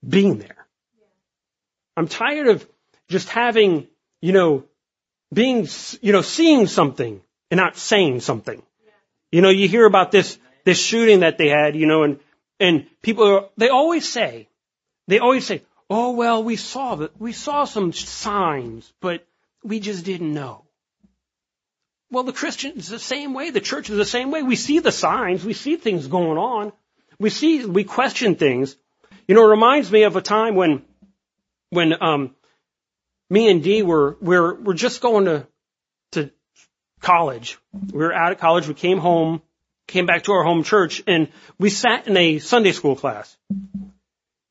being 0.08 0.40
there. 0.40 0.66
I'm 1.96 2.08
tired 2.08 2.48
of 2.48 2.68
just 3.10 3.30
having, 3.30 3.88
you 4.22 4.32
know, 4.32 4.64
being, 5.34 5.68
you 6.02 6.12
know, 6.12 6.22
seeing 6.22 6.68
something 6.68 7.22
and 7.52 7.58
not 7.58 7.78
saying 7.78 8.22
something. 8.22 8.62
You 9.32 9.42
know, 9.42 9.50
you 9.50 9.68
hear 9.68 9.86
about 9.86 10.12
this 10.12 10.38
this 10.66 10.80
shooting 10.80 11.22
that 11.22 11.38
they 11.38 11.50
had, 11.50 11.76
you 11.76 11.86
know, 11.86 12.04
and, 12.04 12.20
and 12.60 12.86
people, 13.02 13.28
are, 13.28 13.50
they 13.58 13.70
always 13.70 14.08
say, 14.08 14.48
they 15.08 15.20
always 15.20 15.46
say, 15.46 15.64
oh 15.90 16.12
well, 16.12 16.44
we 16.44 16.56
saw 16.56 16.96
that, 16.96 17.20
we 17.20 17.34
saw 17.34 17.66
some 17.66 17.92
signs, 17.94 18.92
but 19.02 19.26
we 19.64 19.80
just 19.80 20.06
didn't 20.06 20.34
know. 20.34 20.66
Well, 22.10 22.24
the 22.24 22.34
Christians 22.34 22.88
the 22.88 23.00
same 23.00 23.34
way, 23.34 23.50
the 23.50 23.62
church 23.62 23.90
is 23.90 23.98
the 23.98 24.06
same 24.06 24.32
way. 24.32 24.44
We 24.44 24.56
see 24.56 24.80
the 24.80 24.92
signs, 24.92 25.44
we 25.44 25.54
see 25.54 25.76
things 25.76 26.08
going 26.08 26.38
on, 26.38 26.72
we 27.20 27.30
see, 27.30 27.66
we 27.66 27.84
question 27.84 28.36
things. 28.36 28.76
You 29.28 29.36
know, 29.36 29.46
it 29.46 29.52
reminds 29.52 29.92
me 29.92 30.04
of 30.04 30.16
a 30.16 30.22
time 30.22 30.56
when, 30.56 30.84
when, 31.70 31.94
um, 32.02 32.36
me 33.30 33.50
and 33.50 33.64
Dee 33.64 33.82
were, 33.82 34.18
we're, 34.22 34.54
we're 34.54 34.74
just 34.74 35.02
going 35.02 35.26
to, 35.26 35.48
to 36.12 36.30
college. 37.00 37.58
We 37.92 38.00
were 38.00 38.14
out 38.14 38.32
of 38.32 38.40
college. 38.40 38.68
We 38.68 38.74
came 38.74 38.98
home, 38.98 39.42
came 39.88 40.06
back 40.06 40.24
to 40.24 40.32
our 40.32 40.44
home 40.44 40.64
church 40.64 41.04
and 41.08 41.30
we 41.60 41.70
sat 41.70 42.08
in 42.08 42.18
a 42.18 42.40
Sunday 42.40 42.72
school 42.72 42.96
class. 42.96 43.38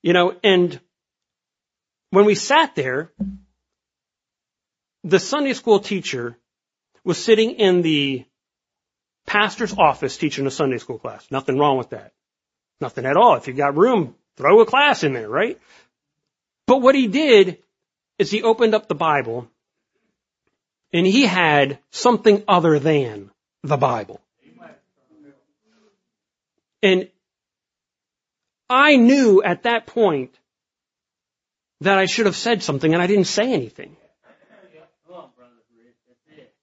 You 0.03 0.13
know, 0.13 0.35
and 0.43 0.81
when 2.11 2.25
we 2.25 2.35
sat 2.35 2.75
there, 2.75 3.13
the 5.05 5.19
Sunday 5.19 5.53
school 5.55 5.81
teacher 5.81 6.39
was 7.05 7.23
sitting 7.23 7.53
in 7.53 7.83
the 7.83 8.25
pastor's 9.27 9.75
office 9.77 10.17
teaching 10.17 10.47
a 10.47 10.51
Sunday 10.51 10.79
school 10.79 10.99
class. 10.99 11.27
Nothing 11.31 11.59
wrong 11.59 11.79
with 11.79 11.91
that. 11.91 12.13
Nothing 12.81 13.07
at 13.07 13.17
all. 13.17 13.37
If 13.37 13.47
you 13.47 13.55
got 13.55 13.77
room, 13.77 14.15
throw 14.37 14.61
a 14.61 14.67
class 14.67 15.05
in 15.05 15.13
there, 15.13 15.29
right? 15.29 15.61
But 16.67 16.83
what 16.83 16.95
he 16.95 17.09
did 17.09 17.59
is 18.19 18.31
he 18.31 18.43
opened 18.43 18.75
up 18.75 18.89
the 18.89 18.95
Bible 18.95 19.49
and 20.93 21.07
he 21.07 21.27
had 21.27 21.79
something 21.91 22.45
other 22.47 22.79
than 22.79 23.31
the 23.63 23.77
Bible. 23.77 24.21
And 26.83 27.09
I 28.69 28.97
knew 28.97 29.43
at 29.43 29.65
that 29.65 29.87
point 29.87 30.35
that 31.81 31.99
I 31.99 32.07
should 32.07 32.27
have 32.27 32.37
said 32.37 32.63
something 32.63 32.93
and 32.93 33.03
I 33.03 33.07
didn't 33.07 33.27
say 33.27 33.53
anything. 33.53 33.97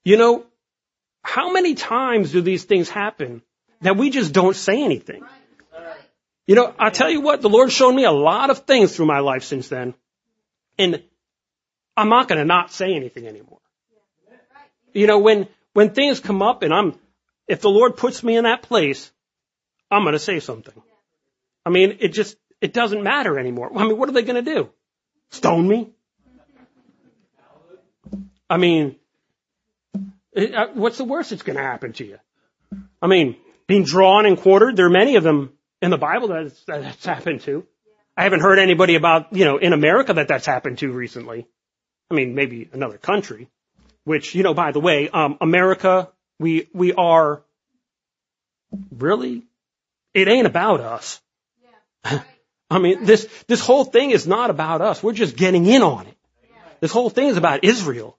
You 0.04 0.16
know, 0.16 0.44
how 1.22 1.52
many 1.52 1.74
times 1.74 2.32
do 2.32 2.40
these 2.40 2.64
things 2.64 2.88
happen 2.88 3.42
that 3.82 3.96
we 3.96 4.10
just 4.10 4.32
don't 4.32 4.56
say 4.56 4.82
anything? 4.82 5.22
You 6.46 6.54
know, 6.56 6.74
I'll 6.78 6.90
tell 6.90 7.10
you 7.10 7.20
what, 7.20 7.42
the 7.42 7.48
Lord 7.48 7.70
showed 7.70 7.92
me 7.92 8.04
a 8.04 8.10
lot 8.10 8.50
of 8.50 8.60
things 8.60 8.96
through 8.96 9.06
my 9.06 9.20
life 9.20 9.44
since 9.44 9.68
then. 9.68 9.94
And 10.78 11.02
I'm 11.96 12.08
not 12.08 12.28
going 12.28 12.38
to 12.38 12.44
not 12.44 12.72
say 12.72 12.94
anything 12.94 13.26
anymore. 13.26 13.60
You 14.92 15.06
know, 15.06 15.18
when, 15.18 15.46
when 15.74 15.90
things 15.90 16.18
come 16.18 16.42
up 16.42 16.62
and 16.62 16.74
I'm, 16.74 16.98
if 17.46 17.60
the 17.60 17.70
Lord 17.70 17.96
puts 17.96 18.24
me 18.24 18.36
in 18.36 18.44
that 18.44 18.62
place, 18.62 19.12
I'm 19.90 20.02
going 20.02 20.12
to 20.12 20.18
say 20.18 20.40
something. 20.40 20.74
I 21.66 21.70
mean, 21.70 21.98
it 22.00 22.08
just, 22.08 22.36
it 22.60 22.72
doesn't 22.72 23.02
matter 23.02 23.38
anymore. 23.38 23.70
I 23.76 23.84
mean, 23.84 23.98
what 23.98 24.08
are 24.08 24.12
they 24.12 24.22
going 24.22 24.42
to 24.44 24.54
do? 24.54 24.70
Stone 25.30 25.68
me? 25.68 25.90
I 28.48 28.56
mean, 28.56 28.96
uh, 30.36 30.66
what's 30.74 30.98
the 30.98 31.04
worst 31.04 31.30
that's 31.30 31.42
going 31.42 31.56
to 31.56 31.62
happen 31.62 31.92
to 31.94 32.04
you? 32.04 32.18
I 33.00 33.06
mean, 33.06 33.36
being 33.66 33.84
drawn 33.84 34.26
and 34.26 34.38
quartered, 34.38 34.76
there 34.76 34.86
are 34.86 34.90
many 34.90 35.16
of 35.16 35.22
them 35.22 35.52
in 35.80 35.90
the 35.90 35.98
Bible 35.98 36.28
that 36.28 36.52
that's 36.66 37.04
happened 37.04 37.42
to. 37.42 37.66
I 38.16 38.24
haven't 38.24 38.40
heard 38.40 38.58
anybody 38.58 38.96
about, 38.96 39.32
you 39.32 39.44
know, 39.44 39.58
in 39.58 39.72
America 39.72 40.12
that 40.14 40.28
that's 40.28 40.46
happened 40.46 40.78
to 40.78 40.92
recently. 40.92 41.46
I 42.10 42.14
mean, 42.14 42.34
maybe 42.34 42.68
another 42.72 42.98
country, 42.98 43.48
which, 44.04 44.34
you 44.34 44.42
know, 44.42 44.52
by 44.52 44.72
the 44.72 44.80
way, 44.80 45.08
um, 45.08 45.38
America, 45.40 46.10
we, 46.38 46.68
we 46.74 46.92
are 46.92 47.42
really, 48.90 49.44
it 50.14 50.28
ain't 50.28 50.46
about 50.46 50.80
us. 50.80 51.20
Yeah. 52.04 52.22
I 52.70 52.78
mean, 52.78 53.04
this, 53.04 53.28
this 53.48 53.60
whole 53.60 53.84
thing 53.84 54.10
is 54.10 54.26
not 54.26 54.50
about 54.50 54.80
us. 54.80 55.02
We're 55.02 55.12
just 55.12 55.36
getting 55.36 55.66
in 55.66 55.82
on 55.82 56.06
it. 56.06 56.16
This 56.80 56.92
whole 56.92 57.10
thing 57.10 57.28
is 57.28 57.36
about 57.36 57.64
Israel. 57.64 58.16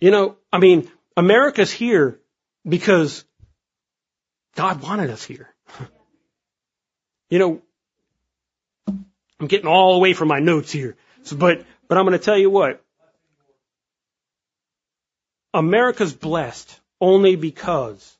You 0.00 0.10
know, 0.10 0.36
I 0.52 0.58
mean, 0.58 0.90
America's 1.16 1.72
here 1.72 2.20
because 2.66 3.24
God 4.54 4.82
wanted 4.82 5.10
us 5.10 5.24
here. 5.24 5.48
you 7.30 7.38
know, 7.38 7.62
I'm 8.86 9.46
getting 9.46 9.66
all 9.66 9.96
away 9.96 10.12
from 10.12 10.28
my 10.28 10.40
notes 10.40 10.70
here. 10.70 10.96
So, 11.22 11.36
but, 11.36 11.64
but 11.88 11.98
I'm 11.98 12.04
going 12.04 12.18
to 12.18 12.24
tell 12.24 12.38
you 12.38 12.50
what. 12.50 12.84
America's 15.54 16.12
blessed 16.12 16.80
only 17.00 17.34
because 17.36 18.16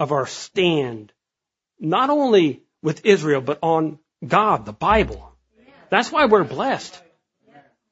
of 0.00 0.12
our 0.12 0.26
stand, 0.26 1.12
not 1.84 2.10
only 2.10 2.62
with 2.82 3.04
Israel, 3.04 3.40
but 3.40 3.58
on 3.62 3.98
God, 4.26 4.66
the 4.66 4.72
Bible. 4.72 5.32
That's 5.90 6.10
why 6.10 6.26
we're 6.26 6.44
blessed. 6.44 7.00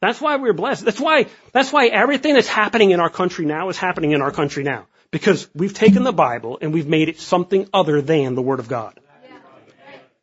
That's 0.01 0.21
why 0.21 0.37
we're 0.37 0.53
blessed. 0.53 0.85
That's 0.85 0.99
why, 0.99 1.27
that's 1.53 1.73
why 1.73 1.87
everything 1.87 2.35
that's 2.35 2.49
happening 2.49 2.91
in 2.91 2.99
our 2.99 3.11
country 3.11 3.45
now 3.45 3.69
is 3.69 3.79
happening 3.79 4.11
in 4.11 4.21
our 4.21 4.33
country 4.33 4.65
now. 4.65 4.87
Because 5.13 5.49
we've 5.55 5.75
taken 5.75 6.03
the 6.03 6.13
Bible 6.13 6.59
and 6.61 6.73
we've 6.73 6.89
made 6.89 7.09
it 7.09 7.21
something 7.21 7.69
other 7.73 8.01
than 8.01 8.35
the 8.35 8.43
Word 8.43 8.59
of 8.59 8.67
God. 8.67 8.99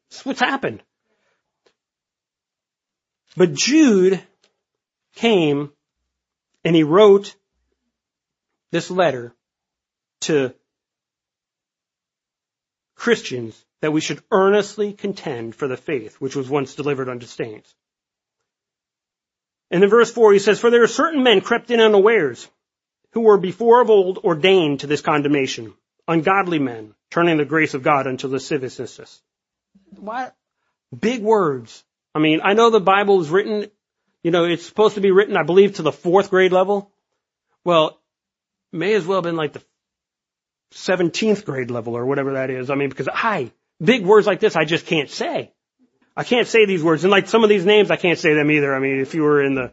That's 0.10 0.26
what's 0.26 0.40
happened. 0.40 0.84
But 3.38 3.54
Jude 3.54 4.22
came 5.16 5.72
and 6.66 6.76
he 6.76 6.84
wrote 6.84 7.36
this 8.72 8.92
letter 8.92 9.34
to 10.22 10.54
Christians 13.00 13.66
that 13.82 13.94
we 13.94 14.02
should 14.02 14.22
earnestly 14.30 14.94
contend 14.94 15.56
for 15.56 15.68
the 15.68 15.78
faith 15.78 16.16
which 16.16 16.36
was 16.36 16.50
once 16.50 16.76
delivered 16.76 17.10
unto 17.10 17.26
saints. 17.26 17.74
And 19.72 19.84
in 19.84 19.90
verse 19.90 20.12
4 20.12 20.34
he 20.34 20.40
says, 20.40 20.60
For 20.60 20.70
there 20.70 20.84
are 20.84 20.88
certain 20.88 21.24
men 21.24 21.42
crept 21.42 21.72
in 21.72 21.80
unawares, 21.80 22.48
who 23.14 23.22
were 23.22 23.38
before 23.38 23.82
of 23.82 23.90
old 23.90 24.20
ordained 24.20 24.82
to 24.82 24.88
this 24.88 25.02
condemnation, 25.02 25.74
ungodly 26.08 26.60
men, 26.60 26.94
turning 27.10 27.38
the 27.38 27.46
grace 27.46 27.74
of 27.74 27.84
God 27.84 28.06
unto 28.06 28.28
lasciviousness. 28.28 29.22
What? 29.96 30.36
Big 30.98 31.22
words. 31.22 31.84
I 32.14 32.20
mean, 32.20 32.42
I 32.44 32.54
know 32.54 32.70
the 32.70 32.82
Bible 32.82 33.22
is 33.22 33.30
written, 33.30 33.68
you 34.24 34.32
know, 34.32 34.44
it's 34.44 34.66
supposed 34.66 34.96
to 34.96 35.02
be 35.02 35.12
written, 35.12 35.38
I 35.38 35.44
believe, 35.44 35.76
to 35.76 35.84
the 35.84 35.92
fourth 35.92 36.30
grade 36.32 36.52
level. 36.52 36.92
Well, 37.64 38.00
may 38.72 38.94
as 38.94 39.06
well 39.06 39.18
have 39.18 39.24
been 39.24 39.36
like 39.36 39.54
the 39.54 39.64
17th 40.74 41.46
grade 41.46 41.72
level 41.72 41.98
or 41.98 42.06
whatever 42.06 42.34
that 42.34 42.50
is. 42.50 42.70
I 42.70 42.76
mean, 42.76 42.90
because 42.90 43.10
I, 43.12 43.52
big 43.82 44.06
words 44.06 44.28
like 44.28 44.40
this, 44.40 44.56
I 44.56 44.66
just 44.66 44.86
can't 44.86 45.10
say. 45.10 45.52
I 46.16 46.24
can't 46.24 46.48
say 46.48 46.66
these 46.66 46.84
words. 46.84 47.04
And 47.04 47.12
like 47.12 47.28
some 47.28 47.44
of 47.44 47.50
these 47.50 47.66
names, 47.66 47.92
I 47.92 47.96
can't 47.96 48.20
say 48.20 48.34
them 48.34 48.52
either. 48.52 48.74
I 48.74 48.80
mean, 48.80 49.00
if 49.00 49.14
you 49.14 49.24
were 49.24 49.42
in 49.44 49.56
the, 49.56 49.72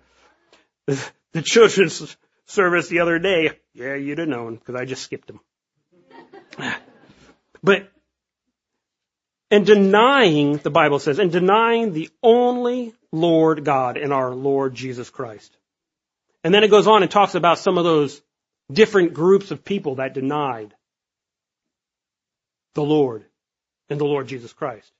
the 1.32 1.42
children's 1.42 2.16
service 2.46 2.88
the 2.88 3.00
other 3.00 3.18
day, 3.18 3.50
yeah, 3.74 3.94
you'd 3.94 4.18
have 4.18 4.28
known 4.28 4.56
because 4.56 4.74
I 4.74 4.84
just 4.84 5.02
skipped 5.02 5.28
them. 5.28 5.40
But, 7.62 7.90
and 9.50 9.66
denying, 9.66 10.58
the 10.58 10.70
Bible 10.70 11.00
says, 11.00 11.18
and 11.18 11.32
denying 11.32 11.92
the 11.92 12.10
only 12.22 12.94
Lord 13.10 13.64
God 13.64 13.96
and 13.96 14.12
our 14.12 14.32
Lord 14.32 14.74
Jesus 14.74 15.10
Christ. 15.10 15.56
And 16.44 16.54
then 16.54 16.62
it 16.62 16.70
goes 16.70 16.86
on 16.86 17.02
and 17.02 17.10
talks 17.10 17.34
about 17.34 17.58
some 17.58 17.76
of 17.76 17.82
those 17.82 18.22
different 18.70 19.14
groups 19.14 19.50
of 19.50 19.64
people 19.64 19.96
that 19.96 20.14
denied 20.14 20.74
the 22.76 22.82
Lord 22.82 23.24
and 23.88 23.98
the 23.98 24.04
Lord 24.04 24.28
Jesus 24.28 24.52
Christ. 24.52 24.92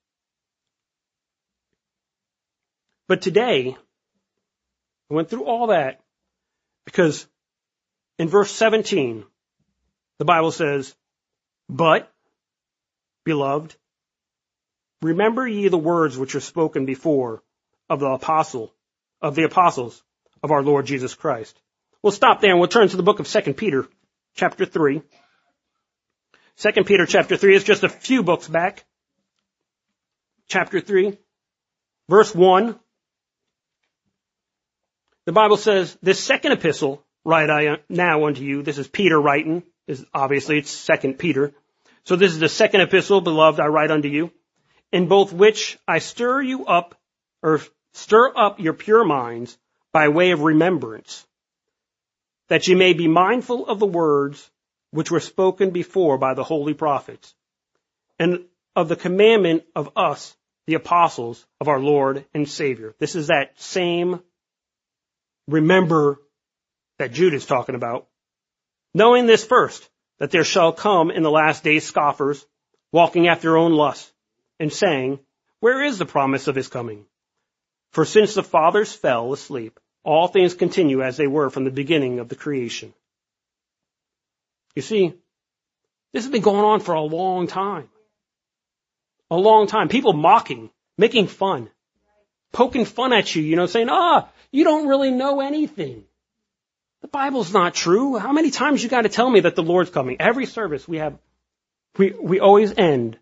But 3.07 3.23
today, 3.23 3.77
I 5.11 5.15
went 5.15 5.31
through 5.31 5.45
all 5.45 5.69
that 5.69 6.01
because 6.85 7.29
in 8.19 8.29
verse 8.29 8.51
17, 8.51 9.25
the 10.19 10.25
Bible 10.25 10.51
says, 10.51 10.97
But, 11.69 12.11
beloved, 13.25 13.77
remember 15.03 15.47
ye 15.47 15.69
the 15.69 15.79
words 15.79 16.19
which 16.19 16.35
are 16.35 16.41
spoken 16.41 16.87
before 16.87 17.43
of 17.89 18.01
the 18.01 18.07
apostle, 18.07 18.75
of 19.21 19.35
the 19.35 19.45
apostles 19.45 20.03
of 20.43 20.51
our 20.51 20.63
Lord 20.63 20.87
Jesus 20.87 21.15
Christ. 21.15 21.61
We'll 22.03 22.11
stop 22.11 22.41
there 22.41 22.53
and 22.53 22.59
we'll 22.59 22.69
turn 22.69 22.89
to 22.89 22.97
the 22.97 23.03
book 23.03 23.21
of 23.21 23.29
2 23.29 23.53
Peter, 23.55 23.87
chapter 24.35 24.65
3. 24.65 25.03
2 26.59 26.85
Peter 26.85 27.07
chapter 27.07 27.37
3 27.37 27.55
is 27.55 27.65
just 27.65 27.85
a 27.85 27.89
few 27.89 28.23
books 28.23 28.49
back. 28.49 28.85
Chapter 30.49 30.81
3, 30.81 31.19
verse 32.09 32.35
1 32.35 32.79
the 35.27 35.33
Bible 35.33 35.57
says, 35.57 35.99
this 36.01 36.23
second 36.23 36.53
epistle 36.53 37.05
write 37.25 37.51
I 37.51 37.79
now 37.89 38.27
unto 38.27 38.43
you. 38.43 38.63
This 38.63 38.79
is 38.79 38.87
Peter 38.87 39.21
writing. 39.21 39.65
Is 39.89 40.05
obviously 40.15 40.59
it's 40.59 40.71
second 40.71 41.19
Peter. 41.19 41.53
So 42.05 42.15
this 42.15 42.33
is 42.33 42.39
the 42.39 42.49
second 42.49 42.81
epistle, 42.83 43.21
beloved, 43.21 43.59
I 43.59 43.67
write 43.67 43.91
unto 43.91 44.09
you, 44.09 44.31
in 44.93 45.09
both 45.09 45.33
which 45.33 45.79
I 45.87 45.99
stir 45.99 46.43
you 46.43 46.67
up, 46.67 46.95
or 47.43 47.61
stir 47.95 48.33
up 48.37 48.61
your 48.61 48.73
pure 48.73 49.05
minds 49.05 49.59
by 49.93 50.09
way 50.09 50.31
of 50.31 50.43
remembrance, 50.43 51.27
that 52.49 52.69
ye 52.69 52.77
may 52.77 52.93
be 52.93 53.09
mindful 53.09 53.67
of 53.67 53.81
the 53.81 53.87
words 53.87 54.49
which 54.91 55.11
were 55.11 55.21
spoken 55.21 55.71
before 55.71 56.19
by 56.19 56.35
the 56.35 56.45
holy 56.45 56.75
prophets, 56.75 57.35
and 58.19 58.45
of 58.75 58.89
the 58.89 58.97
commandment 58.97 59.65
of 59.75 59.91
us, 59.97 60.37
the 60.67 60.75
apostles 60.75 61.47
of 61.61 61.69
our 61.69 61.81
Lord 61.81 62.25
and 62.35 62.49
Savior. 62.49 62.95
This 62.99 63.15
is 63.15 63.29
that 63.29 63.59
same 63.61 64.21
remember 65.49 66.21
that 66.99 67.13
Jude 67.13 67.35
is 67.35 67.47
talking 67.47 67.75
about. 67.75 68.07
Knowing 68.95 69.27
this 69.27 69.45
first, 69.45 69.89
that 70.19 70.31
there 70.31 70.45
shall 70.45 70.73
come 70.73 71.11
in 71.11 71.23
the 71.23 71.31
last 71.31 71.63
days 71.63 71.85
scoffers, 71.85 72.45
walking 72.93 73.29
after 73.29 73.49
their 73.49 73.57
own 73.57 73.73
lusts, 73.73 74.11
and 74.59 74.73
saying, 74.73 75.19
Where 75.61 75.83
is 75.85 75.99
the 75.99 76.07
promise 76.07 76.49
of 76.49 76.55
his 76.55 76.69
coming? 76.69 77.05
For 77.93 78.05
since 78.05 78.35
the 78.35 78.43
fathers 78.43 78.93
fell 78.93 79.33
asleep, 79.33 79.79
all 80.03 80.29
things 80.29 80.55
continue 80.55 81.03
as 81.03 81.17
they 81.17 81.27
were 81.27 81.51
from 81.51 81.65
the 81.65 81.71
beginning 81.71 82.19
of 82.19 82.29
the 82.29 82.37
creation. 82.37 82.95
You 84.77 84.83
see, 84.83 85.15
this 86.13 86.25
has 86.25 86.31
been 86.31 86.43
going 86.43 86.65
on 86.65 86.81
for 86.81 86.95
a 86.95 87.01
long 87.01 87.47
time. 87.47 87.89
A 89.31 89.37
long 89.37 89.67
time. 89.67 89.89
People 89.89 90.13
mocking, 90.13 90.71
making 90.97 91.27
fun, 91.27 91.71
poking 92.53 92.85
fun 92.85 93.13
at 93.13 93.35
you, 93.35 93.43
you 93.43 93.57
know, 93.57 93.67
saying, 93.67 93.89
ah, 93.91 94.29
you 94.53 94.65
don't 94.65 94.87
really 94.87 95.11
know 95.11 95.41
anything. 95.41 96.05
The 97.01 97.09
Bible's 97.09 97.53
not 97.53 97.75
true. 97.75 98.19
How 98.19 98.33
many 98.33 98.51
times 98.51 98.83
you 98.83 98.89
gotta 98.89 99.09
tell 99.09 99.29
me 99.29 99.41
that 99.41 99.57
the 99.57 99.63
Lord's 99.63 99.91
coming? 99.91 100.19
Every 100.21 100.47
service 100.47 100.87
we 100.87 100.99
have, 100.99 101.19
we, 101.97 102.11
we 102.11 102.41
always 102.41 102.77
end, 102.77 103.19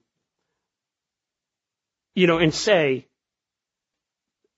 you 2.15 2.27
know, 2.27 2.39
and 2.39 2.53
say, 2.53 3.07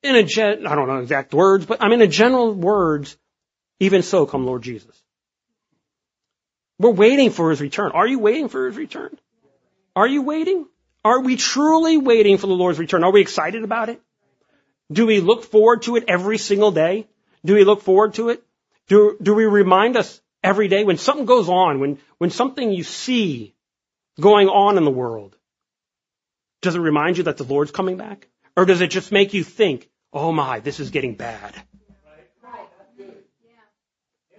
in 0.02 0.16
a 0.16 0.22
gen, 0.22 0.66
I 0.66 0.74
don't 0.74 0.88
know 0.88 0.98
exact 0.98 1.34
words, 1.34 1.66
but 1.66 1.82
I 1.82 1.88
mean 1.88 2.00
in 2.00 2.10
general 2.10 2.52
words, 2.52 3.16
even 3.80 4.02
so 4.02 4.24
come 4.26 4.46
Lord 4.46 4.62
Jesus. 4.62 5.02
We're 6.78 6.90
waiting 6.90 7.30
for 7.30 7.50
his 7.50 7.60
return. 7.60 7.92
Are 7.92 8.06
you 8.06 8.18
waiting 8.18 8.48
for 8.48 8.66
his 8.66 8.76
return? 8.76 9.18
Are 9.94 10.06
you 10.06 10.22
waiting? 10.22 10.66
Are 11.04 11.20
we 11.20 11.36
truly 11.36 11.96
waiting 11.96 12.36
for 12.36 12.46
the 12.46 12.52
Lord's 12.52 12.78
return? 12.78 13.04
Are 13.04 13.12
we 13.12 13.20
excited 13.20 13.64
about 13.64 13.88
it? 13.88 14.00
Do 14.92 15.06
we 15.06 15.20
look 15.20 15.44
forward 15.44 15.82
to 15.82 15.96
it 15.96 16.04
every 16.08 16.38
single 16.38 16.70
day? 16.70 17.08
Do 17.44 17.54
we 17.54 17.64
look 17.64 17.82
forward 17.82 18.14
to 18.14 18.28
it? 18.28 18.42
Do, 18.88 19.16
do 19.20 19.34
we 19.34 19.46
remind 19.46 19.96
us 19.96 20.20
every 20.42 20.68
day 20.68 20.84
when 20.84 20.98
something 20.98 21.26
goes 21.26 21.48
on, 21.48 21.80
when, 21.80 21.98
when 22.18 22.30
something 22.30 22.70
you 22.72 22.84
see 22.84 23.54
going 24.20 24.48
on 24.48 24.78
in 24.78 24.84
the 24.84 24.90
world, 24.90 25.36
does 26.62 26.76
it 26.76 26.80
remind 26.80 27.18
you 27.18 27.24
that 27.24 27.36
the 27.36 27.44
Lord's 27.44 27.70
coming 27.70 27.96
back? 27.96 28.28
Or 28.56 28.64
does 28.64 28.80
it 28.80 28.88
just 28.88 29.12
make 29.12 29.34
you 29.34 29.44
think, 29.44 29.88
oh 30.12 30.32
my, 30.32 30.60
this 30.60 30.80
is 30.80 30.90
getting 30.90 31.14
bad? 31.14 31.54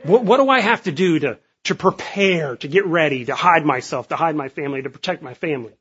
What, 0.04 0.24
what 0.24 0.38
do 0.38 0.50
I 0.50 0.62
have 0.62 0.84
to 0.84 0.92
do 0.92 1.20
to, 1.20 1.40
to 1.68 1.76
prepare, 1.76 2.56
to 2.58 2.68
get 2.68 2.86
ready, 2.86 3.26
to 3.26 3.36
hide 3.36 3.66
myself, 3.66 4.10
to 4.10 4.16
hide 4.16 4.36
my 4.36 4.50
family, 4.50 4.82
to 4.82 4.90
protect 4.90 5.22
my 5.22 5.34
family? 5.34 5.74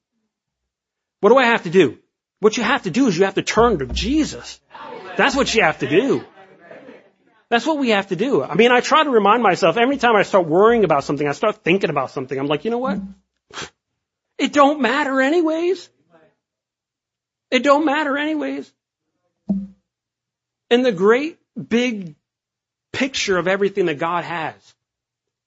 What 1.21 1.31
do 1.31 1.39
I 1.39 1.47
have 1.47 1.65
to 1.65 1.71
do? 1.71 1.99
What 2.41 2.57
you 2.57 2.63
have 2.63 2.83
to 2.83 2.91
do 2.91 3.07
is 3.09 3.19
you 3.19 3.25
have 3.25 3.35
to 3.35 3.43
turn 3.43 3.79
to 3.79 3.87
Jesus. 3.87 4.61
That's 5.17 5.35
what 5.35 5.55
you 5.55 5.63
have 5.63 5.79
to 5.79 5.89
do. 5.89 6.25
That's 7.49 7.65
what 7.65 7.79
we 7.79 7.91
have 7.91 8.09
to 8.09 8.17
do. 8.17 8.43
I 8.43 8.55
mean, 8.55 8.73
I 8.73 8.81
try 8.81 9.05
to 9.05 9.11
remind 9.11 9.43
myself 9.43 9.77
every 9.77 9.97
time 9.97 10.17
I 10.17 10.23
start 10.23 10.47
worrying 10.47 10.85
about 10.85 11.05
something, 11.05 11.27
I 11.27 11.33
start 11.33 11.63
thinking 11.63 11.91
about 11.91 12.11
something, 12.11 12.39
I'm 12.39 12.47
like, 12.47 12.65
you 12.65 12.71
know 12.71 12.79
what? 12.79 12.99
It 14.39 14.53
don't 14.53 14.81
matter 14.81 15.21
anyways. 15.21 15.89
It 17.51 17.63
don't 17.63 17.85
matter 17.85 18.19
anyways. 18.19 18.71
In 20.71 20.83
the 20.83 20.93
great 20.93 21.39
big 21.57 22.17
picture 22.93 23.39
of 23.39 23.47
everything 23.47 23.87
that 23.87 23.99
God 23.99 24.25
has, 24.25 24.75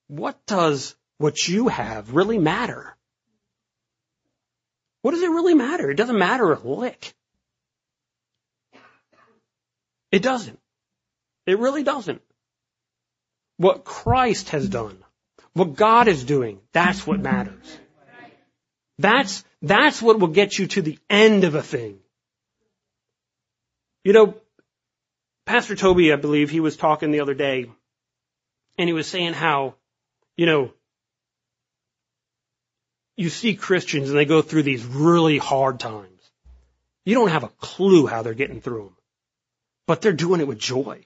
what 0.10 0.46
does 0.46 0.96
what 1.20 1.48
you 1.48 1.70
have 1.70 2.14
really 2.14 2.38
matter? 2.38 2.96
What 5.02 5.12
does 5.12 5.22
it 5.22 5.30
really 5.30 5.54
matter? 5.54 5.90
It 5.90 5.96
doesn't 5.96 6.18
matter 6.18 6.52
a 6.52 6.60
lick. 6.60 7.14
It 10.12 10.22
doesn't. 10.22 10.60
It 11.46 11.60
really 11.60 11.84
doesn't. 11.84 12.22
What 13.58 13.86
Christ 13.86 14.50
has 14.50 14.68
done, 14.68 14.98
what 15.54 15.76
God 15.76 16.08
is 16.08 16.24
doing, 16.24 16.60
that's 16.72 17.06
what 17.06 17.20
matters. 17.20 17.78
That's, 18.98 19.44
that's 19.62 20.02
what 20.02 20.20
will 20.20 20.28
get 20.28 20.58
you 20.58 20.68
to 20.68 20.82
the 20.82 20.98
end 21.10 21.44
of 21.44 21.56
a 21.56 21.62
thing. 21.62 22.00
You 24.04 24.14
know, 24.14 24.36
Pastor 25.46 25.76
Toby, 25.76 26.12
I 26.12 26.16
believe, 26.16 26.50
he 26.50 26.60
was 26.60 26.78
talking 26.78 27.12
the 27.12 27.22
other 27.22 27.34
day, 27.34 27.70
and 28.78 28.90
he 28.90 28.94
was 28.94 29.08
saying 29.08 29.34
how, 29.34 29.76
you 30.40 30.46
know, 30.46 30.72
you 33.18 33.28
see 33.28 33.56
Christians 33.56 34.08
and 34.10 34.18
they 34.18 34.24
go 34.24 34.42
through 34.42 34.64
these 34.64 34.86
really 34.86 35.38
hard 35.38 35.82
times. 35.82 36.32
You 37.04 37.16
don't 37.16 37.28
have 37.28 37.44
a 37.44 37.50
clue 37.50 38.08
how 38.08 38.22
they're 38.22 38.34
getting 38.34 38.62
through 38.62 38.84
them, 38.84 38.96
but 39.86 40.02
they're 40.02 40.14
doing 40.14 40.40
it 40.40 40.48
with 40.48 40.58
joy. 40.58 41.04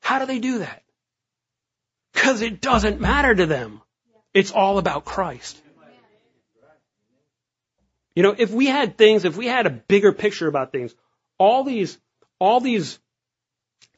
How 0.00 0.20
do 0.20 0.26
they 0.26 0.38
do 0.38 0.60
that? 0.60 0.84
Cause 2.14 2.40
it 2.40 2.60
doesn't 2.60 3.00
matter 3.00 3.34
to 3.34 3.46
them. 3.46 3.82
It's 4.32 4.52
all 4.52 4.78
about 4.78 5.04
Christ. 5.04 5.60
You 8.14 8.22
know, 8.22 8.34
if 8.38 8.52
we 8.52 8.66
had 8.66 8.96
things, 8.96 9.24
if 9.24 9.36
we 9.36 9.46
had 9.46 9.66
a 9.66 9.70
bigger 9.70 10.12
picture 10.12 10.46
about 10.46 10.70
things, 10.70 10.94
all 11.36 11.64
these, 11.64 11.98
all 12.38 12.60
these 12.60 13.00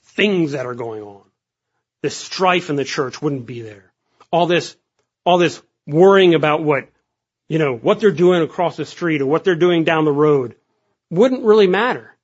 things 0.04 0.52
that 0.52 0.64
are 0.64 0.74
going 0.74 1.02
on, 1.02 1.27
this 2.02 2.16
strife 2.16 2.70
in 2.70 2.76
the 2.76 2.84
church 2.84 3.20
wouldn't 3.20 3.46
be 3.46 3.62
there. 3.62 3.92
All 4.30 4.46
this, 4.46 4.76
all 5.24 5.38
this 5.38 5.62
worrying 5.86 6.34
about 6.34 6.62
what, 6.62 6.88
you 7.48 7.58
know, 7.58 7.76
what 7.76 8.00
they're 8.00 8.10
doing 8.10 8.42
across 8.42 8.76
the 8.76 8.84
street 8.84 9.22
or 9.22 9.26
what 9.26 9.44
they're 9.44 9.56
doing 9.56 9.84
down 9.84 10.04
the 10.04 10.12
road 10.12 10.56
wouldn't 11.10 11.44
really 11.44 11.66
matter. 11.66 12.14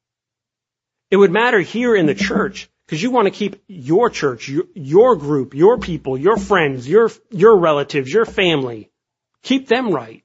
It 1.11 1.17
would 1.17 1.33
matter 1.33 1.61
here 1.61 1.95
in 1.95 2.07
the 2.07 2.15
church 2.15 2.69
because 2.87 3.03
you 3.03 3.11
want 3.11 3.27
to 3.27 3.31
keep 3.31 3.63
your 3.67 4.11
church, 4.11 4.49
your, 4.49 4.65
your 4.75 5.17
group, 5.17 5.55
your 5.55 5.79
people, 5.79 6.19
your 6.19 6.37
friends, 6.37 6.89
your, 6.89 7.11
your 7.31 7.57
relatives, 7.57 8.13
your 8.13 8.27
family, 8.27 8.91
keep 9.43 9.69
them 9.69 9.91
right. 9.91 10.23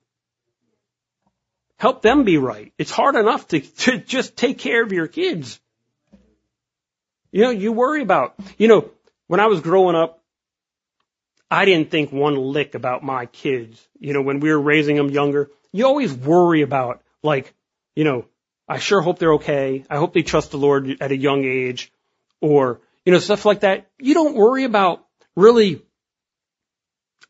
Help 1.78 2.02
them 2.02 2.26
be 2.26 2.38
right. 2.38 2.74
It's 2.78 2.92
hard 2.92 3.16
enough 3.16 3.48
to, 3.50 3.62
to 3.62 3.98
just 3.98 4.36
take 4.36 4.60
care 4.60 4.84
of 4.84 4.92
your 4.92 5.08
kids. 5.08 5.60
You 7.32 7.44
know, 7.44 7.52
you 7.52 7.72
worry 7.72 8.02
about, 8.02 8.36
you 8.58 8.68
know, 8.68 8.90
when 9.30 9.40
I 9.40 9.46
was 9.46 9.62
growing 9.62 9.96
up, 9.96 10.24
I 11.52 11.66
didn't 11.66 11.92
think 11.92 12.12
one 12.12 12.36
lick 12.36 12.74
about 12.74 13.04
my 13.04 13.28
kids. 13.28 13.80
You 14.00 14.14
know, 14.14 14.24
when 14.24 14.40
we 14.40 14.50
were 14.50 14.60
raising 14.60 14.96
them 14.96 15.12
younger, 15.12 15.52
you 15.72 15.86
always 15.86 16.12
worry 16.12 16.64
about, 16.64 17.04
like, 17.22 17.54
you 17.96 18.04
know, 18.04 18.26
I 18.68 18.80
sure 18.80 19.02
hope 19.02 19.20
they're 19.20 19.36
okay. 19.36 19.86
I 19.88 19.98
hope 19.98 20.14
they 20.14 20.24
trust 20.24 20.50
the 20.50 20.58
Lord 20.58 20.98
at 21.00 21.12
a 21.12 21.16
young 21.16 21.46
age 21.46 21.94
or, 22.42 22.82
you 23.06 23.14
know, 23.14 23.20
stuff 23.20 23.46
like 23.46 23.60
that. 23.60 23.92
You 24.00 24.16
don't 24.16 24.34
worry 24.34 24.64
about 24.64 25.06
really, 25.36 25.84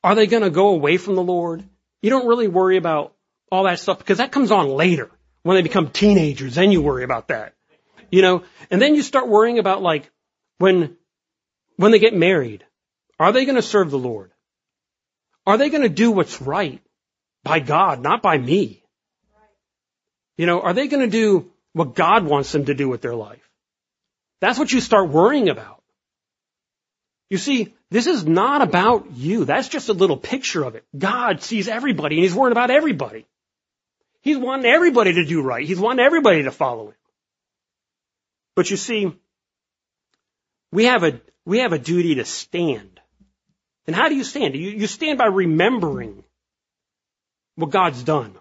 are 0.02 0.16
they 0.16 0.26
going 0.26 0.44
to 0.44 0.50
go 0.50 0.70
away 0.70 0.96
from 0.96 1.16
the 1.16 1.24
Lord? 1.24 1.66
You 2.02 2.12
don't 2.12 2.28
really 2.28 2.48
worry 2.48 2.78
about 2.78 3.14
all 3.52 3.66
that 3.66 3.80
stuff 3.80 3.98
because 3.98 4.20
that 4.20 4.32
comes 4.32 4.52
on 4.52 4.70
later 4.70 5.12
when 5.44 5.56
they 5.56 5.64
become 5.64 5.90
teenagers. 5.90 6.56
Then 6.56 6.72
you 6.72 6.82
worry 6.82 7.04
about 7.04 7.28
that, 7.28 7.56
you 8.10 8.22
know, 8.22 8.44
and 8.72 8.82
then 8.82 8.96
you 8.96 9.02
start 9.02 9.28
worrying 9.28 9.60
about 9.60 9.82
like 9.82 10.10
when, 10.60 10.96
when 11.80 11.94
they 11.94 12.00
get 12.00 12.14
married, 12.14 12.66
are 13.18 13.32
they 13.32 13.46
going 13.46 13.56
to 13.56 13.62
serve 13.62 13.90
the 13.90 13.98
Lord? 13.98 14.32
Are 15.46 15.58
they 15.58 15.70
going 15.70 15.84
to 15.84 15.88
do 15.88 16.12
what's 16.12 16.42
right 16.42 16.82
by 17.44 17.62
God, 17.62 18.02
not 18.02 18.22
by 18.22 18.38
me? 18.38 18.84
You 20.38 20.46
know, 20.46 20.60
are 20.60 20.74
they 20.74 20.90
going 20.90 21.10
to 21.10 21.10
do 21.10 21.50
what 21.72 21.96
God 21.96 22.26
wants 22.26 22.52
them 22.52 22.66
to 22.66 22.74
do 22.74 22.90
with 22.90 23.02
their 23.02 23.16
life? 23.16 23.50
That's 24.42 24.60
what 24.60 24.74
you 24.74 24.82
start 24.82 25.08
worrying 25.08 25.48
about. 25.48 25.82
You 27.30 27.38
see, 27.38 27.74
this 27.90 28.08
is 28.08 28.26
not 28.26 28.62
about 28.62 29.12
you. 29.16 29.46
That's 29.46 29.70
just 29.70 29.88
a 29.88 29.94
little 29.94 30.18
picture 30.18 30.66
of 30.66 30.76
it. 30.76 30.84
God 30.98 31.42
sees 31.42 31.70
everybody 31.70 32.18
and 32.18 32.24
He's 32.24 32.36
worried 32.36 32.52
about 32.52 32.72
everybody. 32.72 33.26
He's 34.22 34.38
wanting 34.38 34.66
everybody 34.66 35.14
to 35.14 35.26
do 35.26 35.42
right. 35.42 35.66
He's 35.66 35.80
wanting 35.80 36.06
everybody 36.06 36.44
to 36.44 36.52
follow 36.52 36.88
Him. 36.88 36.96
But 38.58 38.70
you 38.70 38.76
see, 38.76 39.16
we 40.74 40.86
have 40.86 41.04
a, 41.04 41.22
we 41.50 41.60
have 41.60 41.74
a 41.74 41.80
duty 41.80 42.16
to 42.16 42.26
stand. 42.26 43.00
And 43.88 43.96
how 43.96 44.08
do 44.08 44.16
you 44.16 44.24
stand? 44.24 44.54
You, 44.54 44.70
you 44.70 44.86
stand 44.86 45.18
by 45.18 45.26
remembering 45.26 46.24
what 47.56 47.72
God's 47.72 48.04
done. 48.04 48.36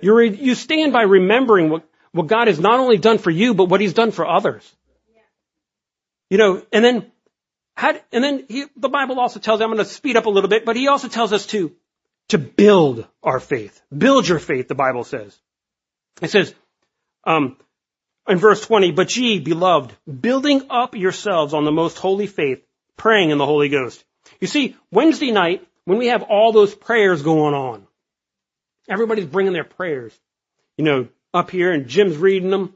You, 0.00 0.20
you 0.20 0.54
stand 0.54 0.92
by 0.92 1.02
remembering 1.02 1.68
what, 1.68 1.82
what 2.12 2.28
God 2.28 2.46
has 2.46 2.60
not 2.60 2.78
only 2.78 2.96
done 2.96 3.18
for 3.18 3.30
you, 3.30 3.54
but 3.54 3.64
what 3.64 3.80
He's 3.80 3.92
done 3.92 4.12
for 4.12 4.24
others. 4.24 4.64
You 6.30 6.38
know, 6.38 6.62
and 6.72 6.84
then, 6.84 7.10
how, 7.74 7.98
and 8.12 8.22
then 8.22 8.44
he, 8.48 8.66
the 8.76 8.88
Bible 8.88 9.18
also 9.18 9.40
tells, 9.40 9.60
I'm 9.60 9.70
going 9.70 9.78
to 9.78 9.84
speed 9.84 10.16
up 10.16 10.26
a 10.26 10.30
little 10.30 10.48
bit, 10.48 10.64
but 10.64 10.76
he 10.76 10.86
also 10.86 11.08
tells 11.08 11.32
us 11.32 11.46
to, 11.46 11.72
to 12.28 12.38
build 12.38 13.04
our 13.20 13.40
faith. 13.40 13.82
Build 13.96 14.28
your 14.28 14.38
faith, 14.38 14.68
the 14.68 14.76
Bible 14.76 15.02
says. 15.02 15.36
It 16.22 16.30
says, 16.30 16.54
um, 17.24 17.56
in 18.28 18.38
verse 18.38 18.60
20, 18.60 18.92
but 18.92 19.16
ye, 19.16 19.40
beloved, 19.40 19.94
building 20.20 20.66
up 20.70 20.94
yourselves 20.94 21.54
on 21.54 21.64
the 21.64 21.72
most 21.72 21.98
holy 21.98 22.26
faith, 22.26 22.62
praying 22.96 23.30
in 23.30 23.38
the 23.38 23.46
Holy 23.46 23.68
Ghost. 23.68 24.04
You 24.40 24.46
see, 24.46 24.76
Wednesday 24.90 25.30
night, 25.30 25.66
when 25.84 25.98
we 25.98 26.08
have 26.08 26.22
all 26.22 26.52
those 26.52 26.74
prayers 26.74 27.22
going 27.22 27.54
on, 27.54 27.86
everybody's 28.88 29.26
bringing 29.26 29.52
their 29.52 29.64
prayers, 29.64 30.18
you 30.76 30.84
know, 30.84 31.08
up 31.32 31.50
here 31.50 31.72
and 31.72 31.88
Jim's 31.88 32.16
reading 32.16 32.50
them, 32.50 32.74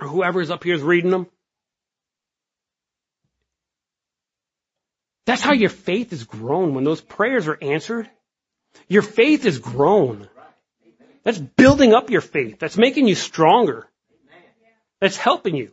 or 0.00 0.08
whoever's 0.08 0.50
up 0.50 0.64
here 0.64 0.74
is 0.74 0.82
reading 0.82 1.10
them. 1.10 1.26
That's 5.26 5.42
how 5.42 5.52
your 5.52 5.70
faith 5.70 6.12
is 6.12 6.24
grown 6.24 6.74
when 6.74 6.84
those 6.84 7.00
prayers 7.00 7.48
are 7.48 7.58
answered. 7.60 8.10
Your 8.88 9.02
faith 9.02 9.46
is 9.46 9.58
grown. 9.58 10.28
That's 11.22 11.38
building 11.38 11.94
up 11.94 12.10
your 12.10 12.20
faith. 12.20 12.58
That's 12.58 12.76
making 12.76 13.08
you 13.08 13.14
stronger. 13.14 13.88
That's 15.04 15.18
helping 15.18 15.54
you. 15.54 15.70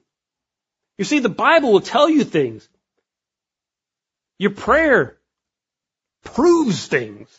You 0.97 1.05
see, 1.05 1.19
the 1.19 1.29
Bible 1.29 1.71
will 1.71 1.79
tell 1.79 2.09
you 2.09 2.25
things. 2.25 2.67
Your 4.37 4.51
prayer 4.51 5.19
proves 6.25 6.85
things. 6.85 7.29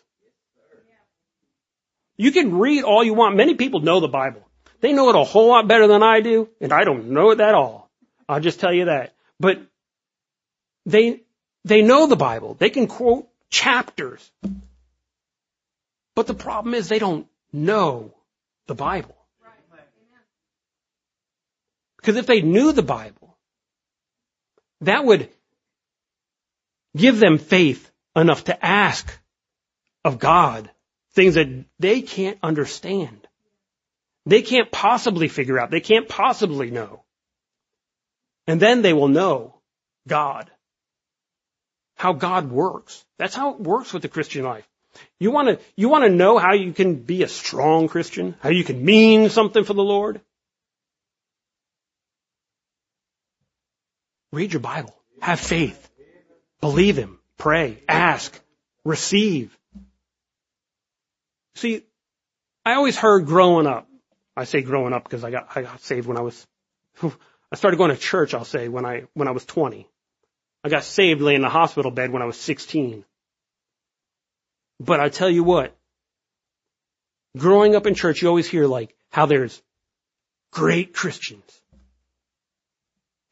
You 2.17 2.33
can 2.33 2.57
read 2.57 2.85
all 2.85 3.05
you 3.05 3.13
want. 3.13 3.37
Many 3.37 3.57
people 3.57 3.81
know 3.81 4.01
the 4.01 4.09
Bible. 4.09 4.41
They 4.81 4.95
know 4.95 5.11
it 5.11 5.17
a 5.17 5.23
whole 5.23 5.49
lot 5.49 5.69
better 5.69 5.87
than 5.87 6.03
I 6.03 6.23
do, 6.23 6.49
and 6.63 6.73
I 6.73 6.85
don't 6.85 7.11
know 7.11 7.31
it 7.33 7.41
at 7.41 7.55
all. 7.55 7.91
I'll 8.27 8.41
just 8.41 8.59
tell 8.59 8.73
you 8.73 8.87
that. 8.87 9.13
But 9.39 9.61
they, 10.87 11.21
they 11.67 11.83
know 11.83 12.07
the 12.07 12.17
Bible. 12.17 12.55
They 12.55 12.71
can 12.71 12.87
quote 12.87 13.29
chapters. 13.51 14.31
But 16.15 16.27
the 16.27 16.33
problem 16.33 16.73
is 16.73 16.89
they 16.89 16.99
don't 16.99 17.27
know 17.53 18.15
the 18.67 18.75
Bible. 18.75 19.22
Because 22.03 22.17
if 22.17 22.27
they 22.27 22.43
knew 22.43 22.73
the 22.73 22.83
Bible, 22.83 23.39
that 24.81 25.05
would 25.05 25.31
give 26.97 27.21
them 27.21 27.39
faith 27.39 27.91
enough 28.17 28.45
to 28.45 28.65
ask 28.65 29.17
of 30.05 30.19
God 30.19 30.69
things 31.13 31.37
that 31.37 31.65
they 31.79 32.03
can't 32.03 32.39
understand. 32.43 33.29
They 34.27 34.43
can't 34.43 34.71
possibly 34.71 35.29
figure 35.29 35.61
out. 35.61 35.71
They 35.71 35.81
can't 35.81 36.09
possibly 36.09 36.71
know. 36.71 37.05
And 38.49 38.61
then 38.61 38.83
they 38.83 38.93
will 38.93 39.09
know 39.09 39.61
God. 40.09 40.51
How 41.95 42.13
God 42.13 42.51
works. 42.51 43.05
That's 43.17 43.35
how 43.35 43.55
it 43.55 43.61
works 43.61 43.93
with 43.93 44.03
the 44.03 44.09
Christian 44.09 44.45
life. 44.45 44.69
You 45.21 45.31
want 45.31 45.49
to, 45.49 45.65
you 45.77 45.89
want 45.89 46.05
to 46.05 46.11
know 46.11 46.37
how 46.39 46.55
you 46.55 46.73
can 46.73 46.97
be 46.97 47.23
a 47.23 47.29
strong 47.29 47.87
Christian? 47.87 48.35
How 48.41 48.49
you 48.49 48.65
can 48.65 48.85
mean 48.85 49.31
something 49.31 49.63
for 49.63 49.75
the 49.75 49.85
Lord? 49.85 50.21
Read 54.33 54.53
your 54.53 54.61
Bible. 54.61 54.97
Have 55.21 55.41
faith. 55.41 55.89
Believe 56.61 56.97
Him. 56.97 57.19
Pray. 57.39 57.79
Ask. 57.89 58.39
Receive. 58.85 59.57
See, 61.57 61.85
I 62.65 62.75
always 62.75 62.97
heard 62.97 63.27
growing 63.27 63.67
up, 63.67 63.89
I 64.37 64.45
say 64.45 64.63
growing 64.63 64.93
up 64.93 65.05
because 65.05 65.25
I 65.25 65.31
got, 65.31 65.49
I 65.55 65.63
got 65.63 65.81
saved 65.83 66.07
when 66.07 66.17
I 66.17 66.23
was, 66.23 66.47
I 67.03 67.57
started 67.57 67.77
going 67.77 67.91
to 67.91 67.97
church, 67.97 68.35
I'll 68.35 68.45
say, 68.45 68.69
when 68.69 68.87
I, 68.87 69.05
when 69.15 69.29
I 69.29 69.33
was 69.33 69.45
20. 69.45 69.87
I 70.65 70.69
got 70.69 70.85
saved 70.85 71.21
laying 71.21 71.37
in 71.37 71.43
the 71.43 71.49
hospital 71.49 71.91
bed 71.91 72.13
when 72.13 72.23
I 72.23 72.27
was 72.27 72.37
16. 72.39 73.05
But 74.81 75.01
I 75.01 75.09
tell 75.09 75.29
you 75.29 75.45
what, 75.45 75.77
growing 77.37 77.75
up 77.75 77.87
in 77.87 77.95
church, 77.95 78.23
you 78.23 78.29
always 78.29 78.49
hear 78.49 78.67
like 78.67 78.95
how 79.11 79.27
there's 79.27 79.61
great 80.53 80.95
Christians. 80.95 81.62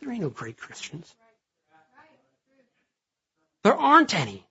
There 0.00 0.10
ain't 0.10 0.22
no 0.22 0.30
great 0.30 0.56
Christians. 0.56 1.14
There 3.62 3.74
aren't 3.76 4.14
any. 4.14 4.46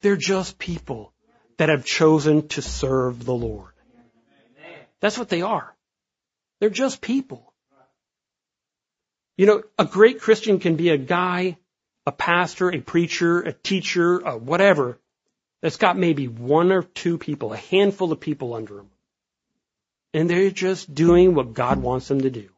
They're 0.00 0.16
just 0.16 0.58
people 0.58 1.12
that 1.58 1.68
have 1.68 1.84
chosen 1.84 2.48
to 2.48 2.62
serve 2.62 3.24
the 3.24 3.34
Lord. 3.34 3.72
That's 5.00 5.18
what 5.18 5.28
they 5.28 5.42
are. 5.42 5.74
They're 6.60 6.70
just 6.70 7.00
people. 7.00 7.52
You 9.36 9.46
know, 9.46 9.62
a 9.78 9.84
great 9.84 10.20
Christian 10.20 10.58
can 10.58 10.76
be 10.76 10.88
a 10.88 10.96
guy, 10.96 11.58
a 12.06 12.12
pastor, 12.12 12.70
a 12.74 12.80
preacher, 12.80 13.40
a 13.40 13.52
teacher, 13.52 14.18
a 14.20 14.38
whatever, 14.38 14.98
that's 15.60 15.76
got 15.76 15.98
maybe 15.98 16.28
one 16.28 16.72
or 16.72 16.82
two 16.82 17.18
people, 17.18 17.52
a 17.52 17.56
handful 17.58 18.12
of 18.12 18.20
people 18.20 18.54
under 18.54 18.78
him. 18.80 18.90
And 20.14 20.30
they're 20.30 20.50
just 20.50 20.94
doing 20.94 21.34
what 21.34 21.52
God 21.52 21.82
wants 21.82 22.08
them 22.08 22.22
to 22.22 22.30
do. 22.30 22.48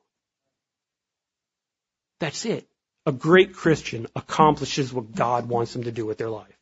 That's 2.21 2.45
it. 2.45 2.69
A 3.07 3.13
great 3.13 3.55
Christian 3.55 4.07
accomplishes 4.15 4.93
what 4.93 5.15
God 5.15 5.49
wants 5.49 5.73
them 5.73 5.85
to 5.85 5.93
do 5.93 6.05
with 6.05 6.19
their 6.19 6.31
life. 6.31 6.59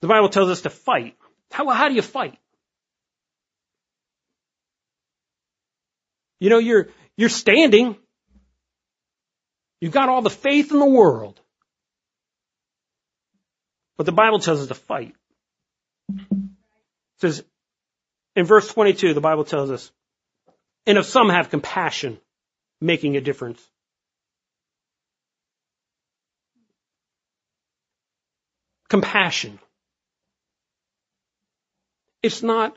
The 0.00 0.08
Bible 0.08 0.28
tells 0.28 0.50
us 0.50 0.62
to 0.62 0.70
fight. 0.70 1.16
How, 1.50 1.68
how 1.68 1.88
do 1.88 1.94
you 1.94 2.02
fight? 2.02 2.38
You 6.38 6.48
know, 6.48 6.58
you're, 6.58 6.88
you're 7.16 7.28
standing. 7.28 7.96
You've 9.80 9.92
got 9.92 10.08
all 10.08 10.22
the 10.22 10.30
faith 10.30 10.72
in 10.72 10.78
the 10.78 10.86
world. 10.86 11.40
But 13.96 14.06
the 14.06 14.12
Bible 14.12 14.38
tells 14.38 14.62
us 14.62 14.68
to 14.68 14.74
fight. 14.74 15.14
It 16.08 16.18
says, 17.18 17.44
in 18.34 18.46
verse 18.46 18.68
22, 18.68 19.12
the 19.12 19.20
Bible 19.20 19.44
tells 19.44 19.70
us, 19.70 19.92
and 20.86 20.98
if 20.98 21.06
some 21.06 21.28
have 21.28 21.50
compassion, 21.50 22.18
making 22.80 23.16
a 23.16 23.20
difference. 23.20 23.62
Compassion. 28.88 29.58
It's 32.22 32.42
not, 32.42 32.76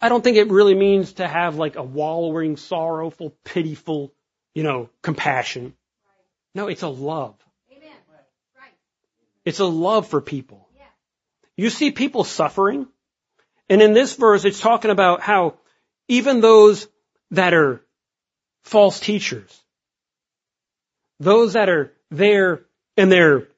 I 0.00 0.08
don't 0.08 0.22
think 0.22 0.36
it 0.36 0.50
really 0.50 0.74
means 0.74 1.14
to 1.14 1.28
have 1.28 1.56
like 1.56 1.76
a 1.76 1.82
wallowing, 1.82 2.56
sorrowful, 2.56 3.36
pitiful, 3.44 4.12
you 4.54 4.62
know, 4.62 4.90
compassion. 5.00 5.74
No, 6.54 6.68
it's 6.68 6.82
a 6.82 6.88
love. 6.88 7.36
Amen. 7.70 7.88
Right. 8.56 8.72
It's 9.44 9.60
a 9.60 9.64
love 9.64 10.08
for 10.08 10.20
people. 10.20 10.68
Yeah. 10.76 10.84
You 11.56 11.70
see 11.70 11.92
people 11.92 12.24
suffering, 12.24 12.88
and 13.70 13.80
in 13.80 13.92
this 13.94 14.16
verse 14.16 14.44
it's 14.44 14.60
talking 14.60 14.90
about 14.90 15.22
how 15.22 15.54
even 16.08 16.40
those 16.40 16.88
that 17.32 17.54
are 17.54 17.82
false 18.62 19.00
teachers, 19.00 19.60
those 21.18 21.54
that 21.54 21.68
are 21.68 21.92
there 22.10 22.62
and 22.96 23.10
they're 23.10 23.48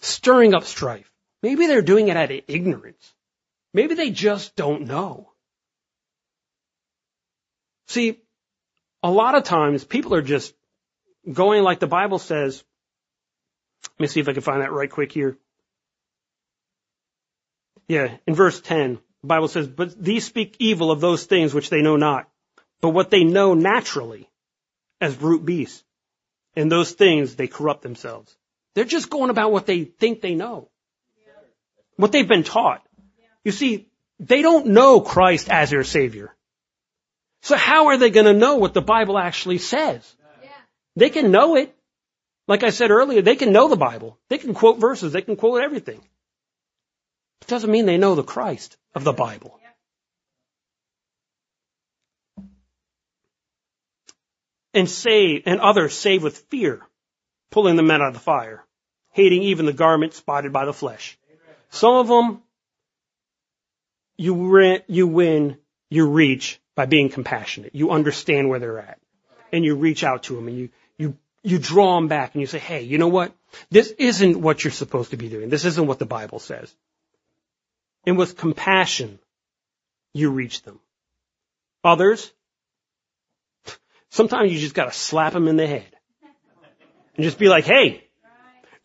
stirring 0.00 0.54
up 0.54 0.64
strife, 0.64 1.10
maybe 1.42 1.66
they're 1.66 1.82
doing 1.82 2.08
it 2.08 2.16
out 2.16 2.30
of 2.30 2.40
ignorance. 2.48 3.14
Maybe 3.74 3.94
they 3.94 4.10
just 4.10 4.56
don't 4.56 4.86
know. 4.86 5.30
See, 7.88 8.18
a 9.02 9.10
lot 9.10 9.34
of 9.34 9.44
times 9.44 9.84
people 9.84 10.14
are 10.14 10.22
just 10.22 10.54
going 11.30 11.62
like 11.62 11.80
the 11.80 11.86
Bible 11.86 12.18
says. 12.18 12.62
Let 13.98 14.00
me 14.00 14.06
see 14.06 14.20
if 14.20 14.28
I 14.28 14.32
can 14.32 14.42
find 14.42 14.62
that 14.62 14.72
right 14.72 14.90
quick 14.90 15.12
here. 15.12 15.36
Yeah, 17.88 18.16
in 18.26 18.34
verse 18.34 18.60
10, 18.60 18.98
the 19.22 19.26
Bible 19.26 19.48
says, 19.48 19.66
But 19.66 20.02
these 20.02 20.24
speak 20.24 20.56
evil 20.58 20.90
of 20.90 21.00
those 21.00 21.24
things 21.24 21.54
which 21.54 21.70
they 21.70 21.82
know 21.82 21.96
not, 21.96 22.28
but 22.80 22.90
what 22.90 23.10
they 23.10 23.24
know 23.24 23.54
naturally 23.54 24.28
as 25.00 25.16
brute 25.16 25.44
beasts. 25.44 25.82
And 26.56 26.72
those 26.72 26.90
things 26.92 27.36
they 27.36 27.46
corrupt 27.46 27.82
themselves. 27.82 28.34
They're 28.74 28.84
just 28.84 29.10
going 29.10 29.30
about 29.30 29.52
what 29.52 29.66
they 29.66 29.84
think 29.84 30.20
they 30.20 30.34
know. 30.34 30.68
What 31.96 32.12
they've 32.12 32.26
been 32.26 32.44
taught. 32.44 32.82
You 33.44 33.52
see, 33.52 33.88
they 34.18 34.42
don't 34.42 34.68
know 34.68 35.00
Christ 35.00 35.48
as 35.48 35.70
their 35.70 35.84
Savior. 35.84 36.34
So 37.42 37.56
how 37.56 37.88
are 37.88 37.96
they 37.96 38.10
going 38.10 38.26
to 38.26 38.32
know 38.32 38.56
what 38.56 38.74
the 38.74 38.82
Bible 38.82 39.18
actually 39.18 39.58
says? 39.58 40.14
They 40.96 41.10
can 41.10 41.30
know 41.30 41.56
it. 41.56 41.74
Like 42.48 42.64
I 42.64 42.70
said 42.70 42.90
earlier, 42.90 43.22
they 43.22 43.36
can 43.36 43.52
know 43.52 43.68
the 43.68 43.76
Bible. 43.76 44.18
They 44.28 44.38
can 44.38 44.54
quote 44.54 44.78
verses. 44.78 45.12
They 45.12 45.22
can 45.22 45.36
quote 45.36 45.62
everything. 45.62 46.00
It 47.42 47.46
doesn't 47.46 47.70
mean 47.70 47.86
they 47.86 47.98
know 47.98 48.14
the 48.14 48.24
Christ 48.24 48.76
of 48.94 49.04
the 49.04 49.12
Bible. 49.12 49.60
And 54.78 54.88
save, 54.88 55.42
and 55.46 55.60
others 55.60 55.92
save 55.92 56.22
with 56.22 56.38
fear, 56.50 56.80
pulling 57.50 57.76
the 57.76 57.82
men 57.82 58.00
out 58.00 58.08
of 58.08 58.14
the 58.14 58.20
fire, 58.20 58.64
hating 59.10 59.42
even 59.42 59.66
the 59.66 59.72
garment 59.72 60.14
spotted 60.14 60.52
by 60.52 60.64
the 60.64 60.72
flesh. 60.72 61.18
Some 61.70 61.94
of 61.94 62.08
them, 62.08 62.42
you, 64.16 64.80
you 64.86 65.06
win, 65.08 65.56
you 65.90 66.08
reach 66.08 66.60
by 66.76 66.86
being 66.86 67.08
compassionate. 67.08 67.74
You 67.74 67.90
understand 67.90 68.48
where 68.48 68.60
they're 68.60 68.78
at. 68.78 69.00
And 69.52 69.64
you 69.64 69.74
reach 69.74 70.04
out 70.04 70.24
to 70.24 70.36
them 70.36 70.46
and 70.48 70.56
you, 70.56 70.68
you 71.42 71.58
draw 71.58 71.96
them 71.96 72.08
back 72.08 72.34
and 72.34 72.40
you 72.40 72.46
say, 72.46 72.58
hey, 72.58 72.82
you 72.82 72.98
know 72.98 73.08
what? 73.08 73.32
This 73.70 73.92
isn't 73.98 74.40
what 74.40 74.62
you're 74.62 74.70
supposed 74.70 75.10
to 75.10 75.16
be 75.16 75.28
doing. 75.28 75.48
This 75.48 75.64
isn't 75.64 75.86
what 75.86 75.98
the 75.98 76.06
Bible 76.06 76.38
says. 76.38 76.72
And 78.06 78.18
with 78.18 78.36
compassion, 78.36 79.18
you 80.12 80.30
reach 80.30 80.62
them. 80.62 80.78
Others, 81.84 82.32
sometimes 84.10 84.52
you 84.52 84.58
just 84.58 84.74
gotta 84.74 84.92
slap 84.92 85.32
them 85.32 85.48
in 85.48 85.56
the 85.56 85.66
head. 85.66 85.86
And 87.16 87.24
just 87.24 87.38
be 87.38 87.48
like, 87.48 87.64
hey, 87.64 88.04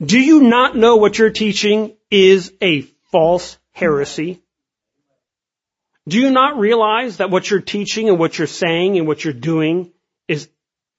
do 0.04 0.20
you 0.20 0.42
not 0.42 0.76
know 0.76 0.98
what 0.98 1.18
you're 1.18 1.30
teaching 1.30 1.96
is 2.10 2.52
a 2.62 2.82
false 3.12 3.58
heresy? 3.72 4.42
Do 6.08 6.20
you 6.20 6.32
not 6.32 6.58
realize 6.58 7.18
that 7.18 7.30
what 7.30 7.50
you're 7.50 7.62
teaching 7.62 8.10
and 8.10 8.20
what 8.20 8.38
you're 8.38 8.48
saying 8.48 8.98
and 8.98 9.08
what 9.08 9.24
you're 9.24 9.34
doing 9.34 9.94
is 10.28 10.50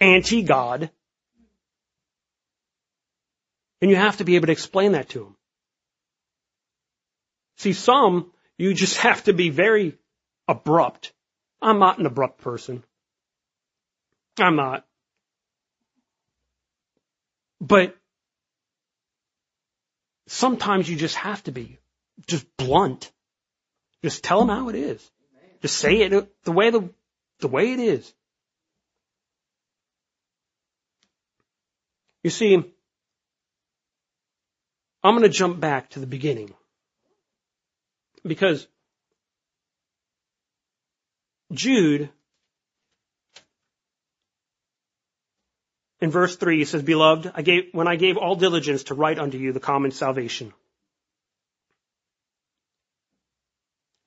anti-God? 0.00 0.90
And 3.82 3.90
you 3.90 3.96
have 3.96 4.18
to 4.18 4.24
be 4.24 4.36
able 4.36 4.46
to 4.46 4.52
explain 4.52 4.92
that 4.92 5.10
to 5.10 5.18
them. 5.18 5.36
See, 7.58 7.74
some, 7.74 8.32
you 8.56 8.72
just 8.72 8.96
have 9.08 9.24
to 9.24 9.32
be 9.34 9.50
very 9.50 9.98
abrupt. 10.48 11.12
I'm 11.60 11.78
not 11.78 11.98
an 11.98 12.06
abrupt 12.06 12.40
person. 12.40 12.82
I'm 14.38 14.56
not. 14.56 14.84
But 17.60 17.96
sometimes 20.26 20.88
you 20.88 20.96
just 20.96 21.16
have 21.16 21.42
to 21.44 21.52
be 21.52 21.78
just 22.26 22.46
blunt. 22.56 23.10
Just 24.02 24.22
tell 24.22 24.40
them 24.40 24.48
how 24.48 24.68
it 24.68 24.74
is. 24.74 25.10
Just 25.62 25.76
say 25.78 26.02
it 26.02 26.44
the 26.44 26.52
way 26.52 26.70
the, 26.70 26.90
the 27.40 27.48
way 27.48 27.72
it 27.72 27.78
is. 27.78 28.12
You 32.22 32.30
see, 32.30 32.54
I'm 35.02 35.14
going 35.14 35.22
to 35.22 35.28
jump 35.28 35.60
back 35.60 35.90
to 35.90 36.00
the 36.00 36.06
beginning. 36.06 36.54
Because 38.26 38.66
Jude, 41.52 42.08
in 46.04 46.10
verse 46.10 46.36
3, 46.36 46.58
he 46.58 46.64
says, 46.66 46.82
Beloved, 46.82 47.32
I 47.34 47.40
gave, 47.40 47.70
when 47.72 47.88
I 47.88 47.96
gave 47.96 48.18
all 48.18 48.36
diligence 48.36 48.82
to 48.84 48.94
write 48.94 49.18
unto 49.18 49.38
you 49.38 49.54
the 49.54 49.58
common 49.58 49.90
salvation. 49.90 50.52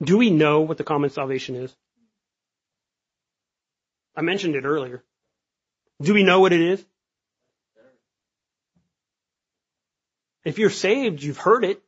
Do 0.04 0.20
we 0.20 0.30
know 0.30 0.62
what 0.62 0.78
the 0.78 0.84
common 0.84 1.10
salvation 1.10 1.56
is? 1.56 1.76
I 4.16 4.22
mentioned 4.22 4.54
it 4.54 4.64
earlier. 4.64 5.04
Do 6.00 6.14
we 6.14 6.22
know 6.22 6.40
what 6.40 6.54
it 6.54 6.62
is? 6.62 6.86
If 10.46 10.60
you're 10.60 10.70
saved, 10.70 11.24
you've 11.24 11.40
heard 11.40 11.66
it. 11.66 11.82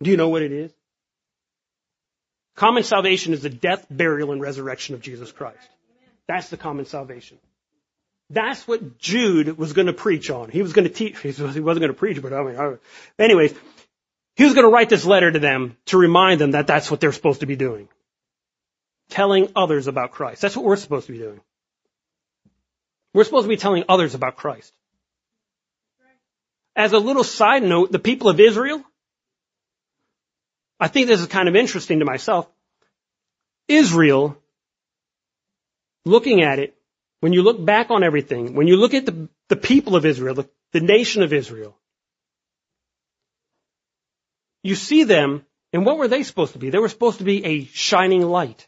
Do 0.00 0.10
you 0.10 0.16
know 0.16 0.28
what 0.28 0.42
it 0.42 0.52
is? 0.52 0.72
Common 2.54 2.84
salvation 2.84 3.32
is 3.32 3.42
the 3.42 3.50
death, 3.50 3.84
burial, 3.90 4.30
and 4.30 4.40
resurrection 4.40 4.94
of 4.94 5.00
Jesus 5.00 5.32
Christ. 5.32 5.68
That's 6.32 6.48
the 6.48 6.56
common 6.56 6.86
salvation. 6.86 7.36
That's 8.30 8.66
what 8.66 8.96
Jude 8.98 9.58
was 9.58 9.74
going 9.74 9.88
to 9.88 9.92
preach 9.92 10.30
on. 10.30 10.48
He 10.48 10.62
was 10.62 10.72
going 10.72 10.88
to 10.88 10.94
teach, 10.94 11.18
he 11.18 11.28
wasn't 11.28 11.62
going 11.62 11.88
to 11.88 11.92
preach, 11.92 12.22
but 12.22 12.32
I 12.32 12.42
mean, 12.42 12.56
I, 12.56 12.76
anyways, 13.22 13.54
he 14.36 14.44
was 14.44 14.54
going 14.54 14.64
to 14.64 14.72
write 14.72 14.88
this 14.88 15.04
letter 15.04 15.30
to 15.30 15.38
them 15.38 15.76
to 15.86 15.98
remind 15.98 16.40
them 16.40 16.52
that 16.52 16.66
that's 16.66 16.90
what 16.90 17.00
they're 17.00 17.12
supposed 17.12 17.40
to 17.40 17.46
be 17.46 17.54
doing. 17.54 17.86
Telling 19.10 19.52
others 19.54 19.88
about 19.88 20.12
Christ. 20.12 20.40
That's 20.40 20.56
what 20.56 20.64
we're 20.64 20.76
supposed 20.76 21.04
to 21.08 21.12
be 21.12 21.18
doing. 21.18 21.42
We're 23.12 23.24
supposed 23.24 23.44
to 23.44 23.50
be 23.50 23.58
telling 23.58 23.84
others 23.86 24.14
about 24.14 24.36
Christ. 24.36 24.72
As 26.74 26.94
a 26.94 26.98
little 26.98 27.24
side 27.24 27.62
note, 27.62 27.92
the 27.92 27.98
people 27.98 28.30
of 28.30 28.40
Israel, 28.40 28.82
I 30.80 30.88
think 30.88 31.08
this 31.08 31.20
is 31.20 31.26
kind 31.26 31.50
of 31.50 31.56
interesting 31.56 31.98
to 31.98 32.06
myself. 32.06 32.48
Israel, 33.68 34.38
looking 36.04 36.42
at 36.42 36.58
it, 36.58 36.74
when 37.20 37.32
you 37.32 37.42
look 37.42 37.64
back 37.64 37.90
on 37.90 38.02
everything, 38.02 38.54
when 38.54 38.66
you 38.66 38.76
look 38.76 38.94
at 38.94 39.06
the, 39.06 39.28
the 39.48 39.56
people 39.56 39.96
of 39.96 40.04
Israel, 40.04 40.34
the, 40.34 40.48
the 40.72 40.80
nation 40.80 41.22
of 41.22 41.32
Israel, 41.32 41.76
you 44.62 44.74
see 44.74 45.04
them, 45.04 45.44
and 45.72 45.86
what 45.86 45.98
were 45.98 46.08
they 46.08 46.22
supposed 46.22 46.52
to 46.52 46.58
be? 46.58 46.70
They 46.70 46.78
were 46.78 46.88
supposed 46.88 47.18
to 47.18 47.24
be 47.24 47.44
a 47.44 47.64
shining 47.66 48.22
light. 48.22 48.66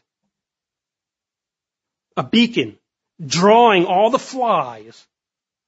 A 2.17 2.23
beacon, 2.23 2.77
drawing 3.25 3.85
all 3.85 4.09
the 4.09 4.19
flies 4.19 5.05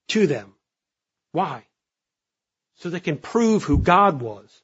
to 0.09 0.27
them. 0.27 0.53
Why? 1.33 1.67
so 2.77 2.89
they 2.89 2.99
can 2.99 3.17
prove 3.17 3.63
who 3.63 3.79
God 3.79 4.21
was. 4.21 4.61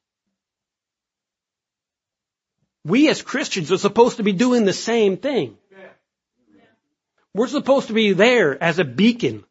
We 2.86 3.10
as 3.10 3.22
Christians 3.22 3.72
are 3.72 3.78
supposed 3.78 4.18
to 4.18 4.24
be 4.24 4.34
doing 4.34 4.66
the 4.66 4.74
same 4.74 5.18
thing. 5.18 5.58
We're 7.34 7.48
supposed 7.48 7.88
to 7.88 7.94
be 7.94 8.14
there 8.14 8.62
as 8.62 8.80
a 8.80 8.84
beacon, 8.84 9.44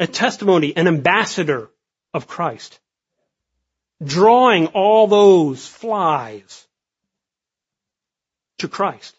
a 0.00 0.06
testimony, 0.06 0.76
an 0.76 0.88
ambassador 0.88 1.70
of 2.12 2.26
Christ. 2.26 2.80
Drawing 4.02 4.68
all 4.68 5.06
those 5.06 5.66
flies 5.66 6.66
to 8.58 8.68
Christ. 8.68 9.14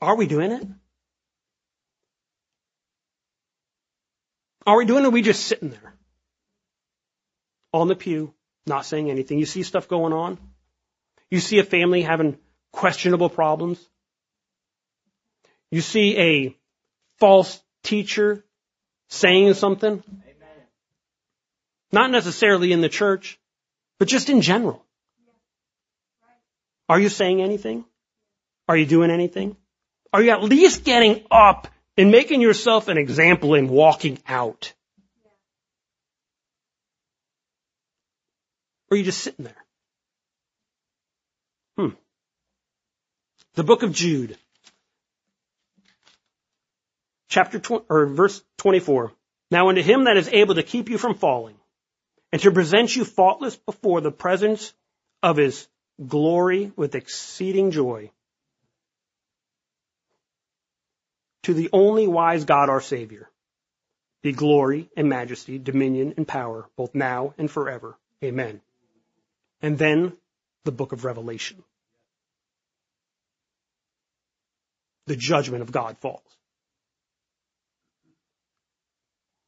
Are 0.00 0.16
we 0.16 0.26
doing 0.26 0.52
it? 0.52 0.66
Are 4.66 4.76
we 4.76 4.84
doing 4.84 5.02
it 5.02 5.06
or 5.06 5.08
are 5.08 5.12
we 5.12 5.22
just 5.22 5.46
sitting 5.46 5.70
there? 5.70 5.94
On 7.72 7.88
the 7.88 7.96
pew, 7.96 8.34
not 8.66 8.84
saying 8.84 9.10
anything. 9.10 9.38
You 9.38 9.46
see 9.46 9.62
stuff 9.62 9.88
going 9.88 10.12
on? 10.12 10.38
You 11.30 11.40
see 11.40 11.58
a 11.58 11.64
family 11.64 12.02
having 12.02 12.38
questionable 12.72 13.28
problems? 13.28 13.78
You 15.70 15.80
see 15.80 16.16
a 16.18 16.56
false 17.18 17.60
teacher 17.82 18.44
saying 19.08 19.54
something? 19.54 20.02
Amen. 20.06 20.66
Not 21.92 22.10
necessarily 22.10 22.72
in 22.72 22.80
the 22.80 22.88
church, 22.88 23.38
but 23.98 24.08
just 24.08 24.30
in 24.30 24.40
general. 24.40 24.84
Are 26.88 26.98
you 26.98 27.08
saying 27.08 27.42
anything? 27.42 27.84
Are 28.66 28.76
you 28.76 28.86
doing 28.86 29.10
anything? 29.10 29.56
Are 30.12 30.22
you 30.22 30.30
at 30.30 30.42
least 30.42 30.84
getting 30.84 31.24
up 31.30 31.68
and 31.96 32.10
making 32.10 32.40
yourself 32.40 32.88
an 32.88 32.96
example 32.96 33.54
in 33.54 33.68
walking 33.68 34.18
out? 34.26 34.72
Or 38.90 38.94
are 38.94 38.98
you 38.98 39.04
just 39.04 39.20
sitting 39.20 39.44
there? 39.44 39.64
The 43.58 43.64
book 43.64 43.82
of 43.82 43.92
Jude. 43.92 44.38
Chapter 47.28 47.58
20, 47.58 47.86
or 47.88 48.06
verse 48.06 48.40
24. 48.58 49.10
Now 49.50 49.68
unto 49.68 49.82
him 49.82 50.04
that 50.04 50.16
is 50.16 50.28
able 50.28 50.54
to 50.54 50.62
keep 50.62 50.88
you 50.88 50.96
from 50.96 51.16
falling 51.16 51.56
and 52.30 52.40
to 52.42 52.52
present 52.52 52.94
you 52.94 53.04
faultless 53.04 53.56
before 53.56 54.00
the 54.00 54.12
presence 54.12 54.72
of 55.24 55.38
his 55.38 55.66
glory 56.06 56.70
with 56.76 56.94
exceeding 56.94 57.72
joy 57.72 58.12
to 61.42 61.52
the 61.52 61.68
only 61.72 62.06
wise 62.06 62.44
God 62.44 62.70
our 62.70 62.80
Savior, 62.80 63.28
be 64.22 64.30
glory 64.30 64.88
and 64.96 65.08
majesty, 65.08 65.58
dominion 65.58 66.14
and 66.16 66.28
power, 66.28 66.68
both 66.76 66.94
now 66.94 67.34
and 67.36 67.50
forever. 67.50 67.98
Amen. 68.22 68.60
And 69.60 69.76
then 69.76 70.12
the 70.62 70.70
book 70.70 70.92
of 70.92 71.04
Revelation. 71.04 71.64
The 75.08 75.16
judgment 75.16 75.62
of 75.62 75.72
God 75.72 75.96
falls. 75.98 76.22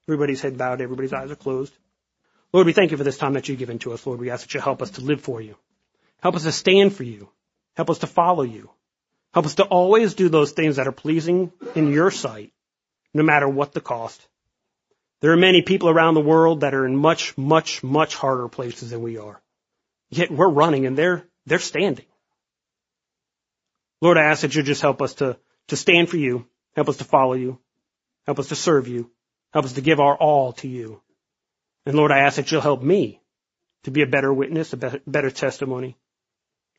Everybody's 0.08 0.40
head 0.40 0.56
bowed, 0.56 0.80
everybody's 0.80 1.12
eyes 1.12 1.30
are 1.30 1.36
closed. 1.36 1.72
Lord, 2.52 2.66
we 2.66 2.72
thank 2.72 2.90
you 2.90 2.96
for 2.96 3.04
this 3.04 3.18
time 3.18 3.34
that 3.34 3.48
you've 3.48 3.58
given 3.58 3.78
to 3.80 3.92
us. 3.92 4.06
Lord, 4.06 4.18
we 4.18 4.30
ask 4.30 4.46
that 4.46 4.54
you 4.54 4.60
help 4.60 4.80
us 4.82 4.92
to 4.92 5.02
live 5.02 5.20
for 5.20 5.40
you. 5.40 5.56
Help 6.22 6.34
us 6.34 6.42
to 6.44 6.52
stand 6.52 6.94
for 6.94 7.04
you. 7.04 7.28
Help 7.76 7.90
us 7.90 7.98
to 7.98 8.06
follow 8.06 8.42
you. 8.42 8.70
Help 9.34 9.46
us 9.46 9.56
to 9.56 9.64
always 9.64 10.14
do 10.14 10.28
those 10.28 10.52
things 10.52 10.76
that 10.76 10.88
are 10.88 10.92
pleasing 10.92 11.52
in 11.76 11.92
your 11.92 12.10
sight, 12.10 12.52
no 13.14 13.22
matter 13.22 13.48
what 13.48 13.72
the 13.72 13.80
cost. 13.80 14.26
There 15.20 15.32
are 15.32 15.36
many 15.36 15.62
people 15.62 15.90
around 15.90 16.14
the 16.14 16.20
world 16.20 16.62
that 16.62 16.74
are 16.74 16.86
in 16.86 16.96
much, 16.96 17.36
much, 17.36 17.82
much 17.82 18.14
harder 18.14 18.48
places 18.48 18.90
than 18.90 19.02
we 19.02 19.18
are. 19.18 19.40
Yet 20.08 20.30
we're 20.30 20.48
running 20.48 20.86
and 20.86 20.96
they're, 20.96 21.28
they're 21.46 21.58
standing. 21.58 22.06
Lord, 24.00 24.16
I 24.16 24.24
ask 24.24 24.40
that 24.42 24.54
you 24.54 24.62
just 24.62 24.80
help 24.80 25.02
us 25.02 25.14
to, 25.14 25.36
to 25.70 25.76
stand 25.76 26.08
for 26.08 26.16
you. 26.16 26.46
Help 26.76 26.88
us 26.88 26.98
to 26.98 27.04
follow 27.04 27.34
you. 27.34 27.58
Help 28.26 28.38
us 28.38 28.48
to 28.48 28.56
serve 28.56 28.86
you. 28.86 29.10
Help 29.52 29.64
us 29.64 29.72
to 29.72 29.80
give 29.80 29.98
our 29.98 30.16
all 30.16 30.52
to 30.54 30.68
you. 30.68 31.00
And 31.86 31.96
Lord, 31.96 32.12
I 32.12 32.20
ask 32.20 32.36
that 32.36 32.50
you'll 32.50 32.60
help 32.60 32.82
me 32.82 33.20
to 33.84 33.90
be 33.90 34.02
a 34.02 34.06
better 34.06 34.32
witness, 34.32 34.72
a 34.72 34.76
better, 34.76 35.30
testimony, 35.30 35.96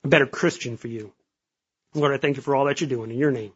a 0.03 0.07
better 0.07 0.27
Christian 0.27 0.77
for 0.77 0.87
you. 0.87 1.13
Lord, 1.93 2.13
I 2.13 2.17
thank 2.17 2.37
you 2.37 2.43
for 2.43 2.55
all 2.55 2.65
that 2.65 2.79
you're 2.79 2.89
doing 2.89 3.11
in 3.11 3.17
your 3.17 3.31
name. 3.31 3.53